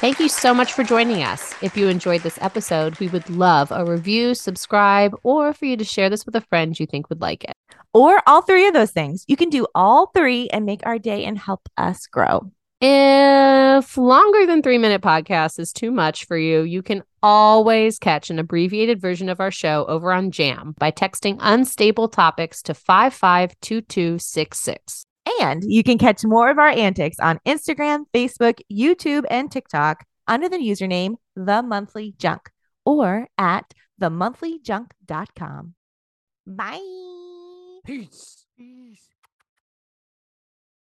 Thank 0.00 0.20
you 0.20 0.28
so 0.28 0.54
much 0.54 0.72
for 0.74 0.84
joining 0.84 1.24
us. 1.24 1.54
If 1.60 1.76
you 1.76 1.88
enjoyed 1.88 2.22
this 2.22 2.38
episode, 2.40 2.96
we 3.00 3.08
would 3.08 3.28
love 3.28 3.72
a 3.72 3.84
review, 3.84 4.32
subscribe, 4.34 5.12
or 5.24 5.52
for 5.52 5.64
you 5.64 5.76
to 5.76 5.84
share 5.84 6.08
this 6.08 6.24
with 6.24 6.36
a 6.36 6.40
friend 6.40 6.78
you 6.78 6.86
think 6.86 7.08
would 7.08 7.20
like 7.20 7.42
it. 7.42 7.56
Or 7.94 8.20
all 8.26 8.42
three 8.42 8.66
of 8.66 8.74
those 8.74 8.90
things. 8.90 9.24
You 9.28 9.36
can 9.36 9.50
do 9.50 9.66
all 9.74 10.10
three 10.14 10.48
and 10.50 10.66
make 10.66 10.84
our 10.84 10.98
day 10.98 11.24
and 11.24 11.38
help 11.38 11.68
us 11.76 12.06
grow. 12.06 12.50
If 12.80 13.96
longer 13.96 14.46
than 14.46 14.62
three 14.62 14.78
minute 14.78 15.02
podcast 15.02 15.58
is 15.58 15.72
too 15.72 15.90
much 15.90 16.26
for 16.26 16.38
you, 16.38 16.62
you 16.62 16.80
can 16.82 17.02
always 17.22 17.98
catch 17.98 18.30
an 18.30 18.38
abbreviated 18.38 19.00
version 19.00 19.28
of 19.28 19.40
our 19.40 19.50
show 19.50 19.84
over 19.88 20.12
on 20.12 20.30
Jam 20.30 20.76
by 20.78 20.92
texting 20.92 21.38
unstable 21.40 22.08
topics 22.08 22.62
to 22.62 22.74
552266. 22.74 25.04
And 25.40 25.64
you 25.64 25.82
can 25.82 25.98
catch 25.98 26.24
more 26.24 26.50
of 26.50 26.58
our 26.58 26.68
antics 26.68 27.18
on 27.18 27.40
Instagram, 27.46 28.04
Facebook, 28.14 28.60
YouTube, 28.72 29.24
and 29.28 29.50
TikTok 29.50 30.04
under 30.28 30.48
the 30.48 30.58
username 30.58 31.16
The 31.34 31.62
Monthly 31.62 32.14
Junk 32.16 32.50
or 32.84 33.26
at 33.36 33.74
themonthlyjunk.com. 34.00 35.74
Bye. 36.46 37.27
Peace. 37.88 38.44
Peace. 38.54 39.17